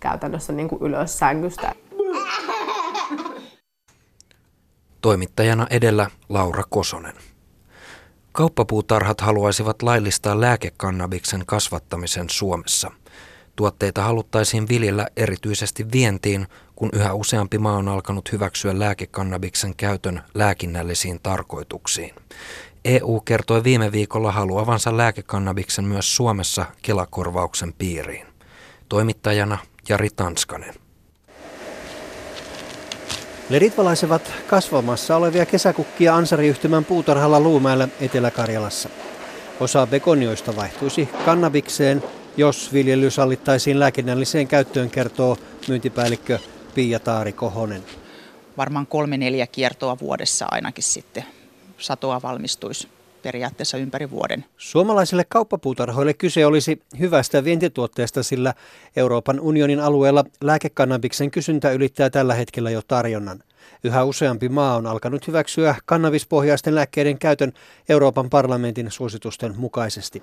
käytännössä 0.00 0.52
niin 0.52 0.68
ylös 0.80 1.18
sängystä. 1.18 1.72
Toimittajana 5.00 5.66
edellä 5.70 6.10
Laura 6.28 6.62
Kosonen. 6.70 7.14
Kauppapuutarhat 8.32 9.20
haluaisivat 9.20 9.82
laillistaa 9.82 10.40
lääkekannabiksen 10.40 11.42
kasvattamisen 11.46 12.30
Suomessa– 12.30 12.90
Tuotteita 13.56 14.02
haluttaisiin 14.02 14.68
viljellä 14.68 15.06
erityisesti 15.16 15.92
vientiin, 15.92 16.46
kun 16.76 16.88
yhä 16.92 17.14
useampi 17.14 17.58
maa 17.58 17.76
on 17.76 17.88
alkanut 17.88 18.32
hyväksyä 18.32 18.78
lääkekannabiksen 18.78 19.76
käytön 19.76 20.22
lääkinnällisiin 20.34 21.20
tarkoituksiin. 21.22 22.14
EU 22.84 23.20
kertoi 23.20 23.64
viime 23.64 23.92
viikolla 23.92 24.32
haluavansa 24.32 24.96
lääkekannabiksen 24.96 25.84
myös 25.84 26.16
Suomessa 26.16 26.66
Kelakorvauksen 26.82 27.72
piiriin. 27.72 28.26
Toimittajana 28.88 29.58
Jari 29.88 30.08
Tanskanen. 30.16 30.74
Ledit 33.48 33.78
valaisevat 33.78 34.32
kasvamassa 34.46 35.16
olevia 35.16 35.46
kesäkukkia 35.46 36.16
Ansari-yhtymän 36.16 36.84
puutarhalla 36.84 37.40
Luumäellä 37.40 37.88
Etelä-Karjalassa. 38.00 38.88
Osa 39.60 39.86
begonioista 39.86 40.56
vaihtuisi 40.56 41.08
kannabikseen, 41.24 42.02
jos 42.36 42.72
viljely 42.72 43.10
sallittaisiin 43.10 43.80
lääkinnälliseen 43.80 44.48
käyttöön, 44.48 44.90
kertoo 44.90 45.38
myyntipäällikkö 45.68 46.38
Pia 46.74 47.00
Taari 47.00 47.32
Kohonen. 47.32 47.82
Varmaan 48.56 48.86
kolme 48.86 49.16
neljä 49.16 49.46
kiertoa 49.46 49.98
vuodessa 50.00 50.46
ainakin 50.50 50.84
sitten 50.84 51.24
satoa 51.78 52.22
valmistuisi 52.22 52.88
periaatteessa 53.22 53.78
ympäri 53.78 54.10
vuoden. 54.10 54.44
Suomalaisille 54.56 55.24
kauppapuutarhoille 55.28 56.14
kyse 56.14 56.46
olisi 56.46 56.82
hyvästä 56.98 57.44
vientituotteesta, 57.44 58.22
sillä 58.22 58.54
Euroopan 58.96 59.40
unionin 59.40 59.80
alueella 59.80 60.24
lääkekannabiksen 60.40 61.30
kysyntä 61.30 61.72
ylittää 61.72 62.10
tällä 62.10 62.34
hetkellä 62.34 62.70
jo 62.70 62.82
tarjonnan. 62.88 63.42
Yhä 63.84 64.04
useampi 64.04 64.48
maa 64.48 64.76
on 64.76 64.86
alkanut 64.86 65.26
hyväksyä 65.26 65.74
kannabispohjaisten 65.84 66.74
lääkkeiden 66.74 67.18
käytön 67.18 67.52
Euroopan 67.88 68.30
parlamentin 68.30 68.90
suositusten 68.90 69.54
mukaisesti. 69.56 70.22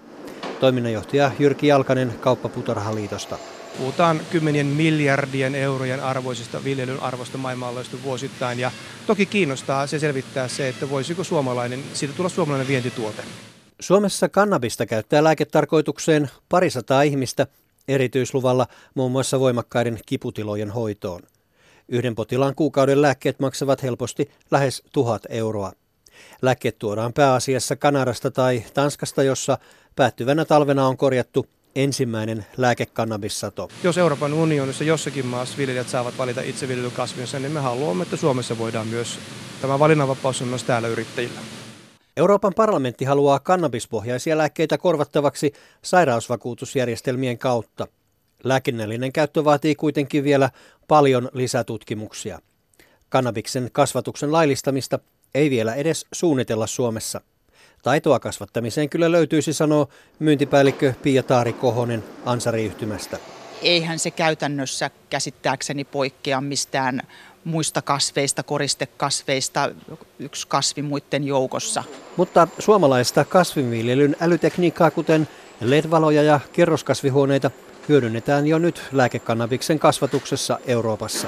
Toiminnanjohtaja 0.60 1.32
Jyrki 1.40 1.68
Jalkanen 1.68 2.14
Kauppapuutarhaliitosta. 2.20 3.38
Puhutaan 3.78 4.22
kymmenien 4.32 4.66
miljardien 4.66 5.56
eurojen 5.56 6.04
arvoisista 6.04 6.64
viljelyn 6.64 7.04
arvosta 7.04 7.38
maailmanlaajuisesti 7.38 8.04
vuosittain 8.04 8.60
ja 8.60 8.72
toki 9.08 9.26
kiinnostaa 9.26 9.88
se 9.88 10.00
selvittää 10.00 10.48
se, 10.48 10.70
että 10.70 10.90
voisiko 10.90 11.24
suomalainen, 11.24 11.80
siitä 11.94 12.14
tulla 12.14 12.30
suomalainen 12.30 12.68
vientituote. 12.68 13.22
Suomessa 13.80 14.30
kannabista 14.30 14.86
käyttää 14.86 15.24
lääketarkoitukseen 15.24 16.30
parisataa 16.50 17.02
ihmistä 17.02 17.48
erityisluvalla 17.88 18.68
muun 18.96 19.12
muassa 19.12 19.40
voimakkaiden 19.40 20.00
kiputilojen 20.06 20.70
hoitoon. 20.70 21.22
Yhden 21.90 22.16
potilaan 22.16 22.56
kuukauden 22.56 23.02
lääkkeet 23.02 23.40
maksavat 23.40 23.84
helposti 23.84 24.32
lähes 24.52 24.84
tuhat 24.94 25.22
euroa. 25.30 25.72
Lääkkeet 26.42 26.80
tuodaan 26.80 27.14
pääasiassa 27.14 27.76
Kanadasta 27.76 28.32
tai 28.32 28.64
Tanskasta, 28.74 29.24
jossa 29.24 29.58
päättyvänä 29.96 30.46
talvena 30.46 30.88
on 30.88 30.98
korjattu 30.98 31.46
ensimmäinen 31.76 32.46
lääkekannabissato. 32.58 33.70
Jos 33.84 33.98
Euroopan 33.98 34.34
unionissa 34.34 34.84
jossakin 34.84 35.26
maassa 35.26 35.58
viljelijät 35.58 35.90
saavat 35.90 36.18
valita 36.18 36.42
itse 36.42 36.68
viljelykasvinsa, 36.68 37.40
niin 37.40 37.52
me 37.52 37.60
haluamme, 37.60 38.04
että 38.04 38.16
Suomessa 38.16 38.58
voidaan 38.58 38.88
myös, 38.88 39.20
tämä 39.62 39.80
valinnanvapaus 39.80 40.42
on 40.42 40.48
myös 40.48 40.64
täällä 40.64 40.88
yrittäjillä. 40.88 41.40
Euroopan 42.18 42.54
parlamentti 42.54 43.06
haluaa 43.06 43.40
kannabispohjaisia 43.40 44.38
lääkkeitä 44.38 44.78
korvattavaksi 44.78 45.54
sairausvakuutusjärjestelmien 45.82 47.38
kautta. 47.38 47.88
Lääkinnällinen 48.44 49.14
käyttö 49.14 49.44
vaatii 49.44 49.76
kuitenkin 49.76 50.24
vielä 50.24 50.50
paljon 50.88 51.30
lisätutkimuksia. 51.34 52.40
Kannabiksen 53.10 53.70
kasvatuksen 53.72 54.32
laillistamista 54.32 55.00
ei 55.36 55.50
vielä 55.50 55.76
edes 55.76 56.06
suunnitella 56.12 56.68
Suomessa. 56.68 57.22
Taitoa 57.84 58.20
kasvattamiseen 58.20 58.90
kyllä 58.90 59.12
löytyisi, 59.12 59.54
sanoo 59.54 59.90
myyntipäällikkö 60.20 60.94
Pia 61.02 61.24
Taari 61.24 61.54
Kohonen 61.54 62.04
Ansari-yhtymästä. 62.26 63.18
Eihän 63.62 64.00
se 64.00 64.12
käytännössä 64.12 64.90
käsittääkseni 65.10 65.84
poikkea 65.84 66.42
mistään 66.42 67.02
muista 67.44 67.82
kasveista, 67.82 68.44
koristekasveista, 68.44 69.72
yksi 70.20 70.48
kasvi 70.48 70.82
muiden 70.82 71.24
joukossa. 71.24 71.84
Mutta 72.18 72.48
suomalaista 72.60 73.26
kasvinviljelyn 73.26 74.16
älytekniikkaa, 74.22 74.92
kuten 74.92 75.28
LED-valoja 75.62 76.24
ja 76.24 76.40
kerroskasvihuoneita, 76.54 77.52
hyödynnetään 77.90 78.48
jo 78.48 78.60
nyt 78.60 78.82
lääkekannabiksen 78.92 79.80
kasvatuksessa 79.80 80.60
Euroopassa. 80.68 81.28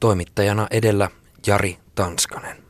Toimittajana 0.00 0.66
edellä 0.70 1.10
Jari 1.46 1.78
Tanskanen. 1.98 2.67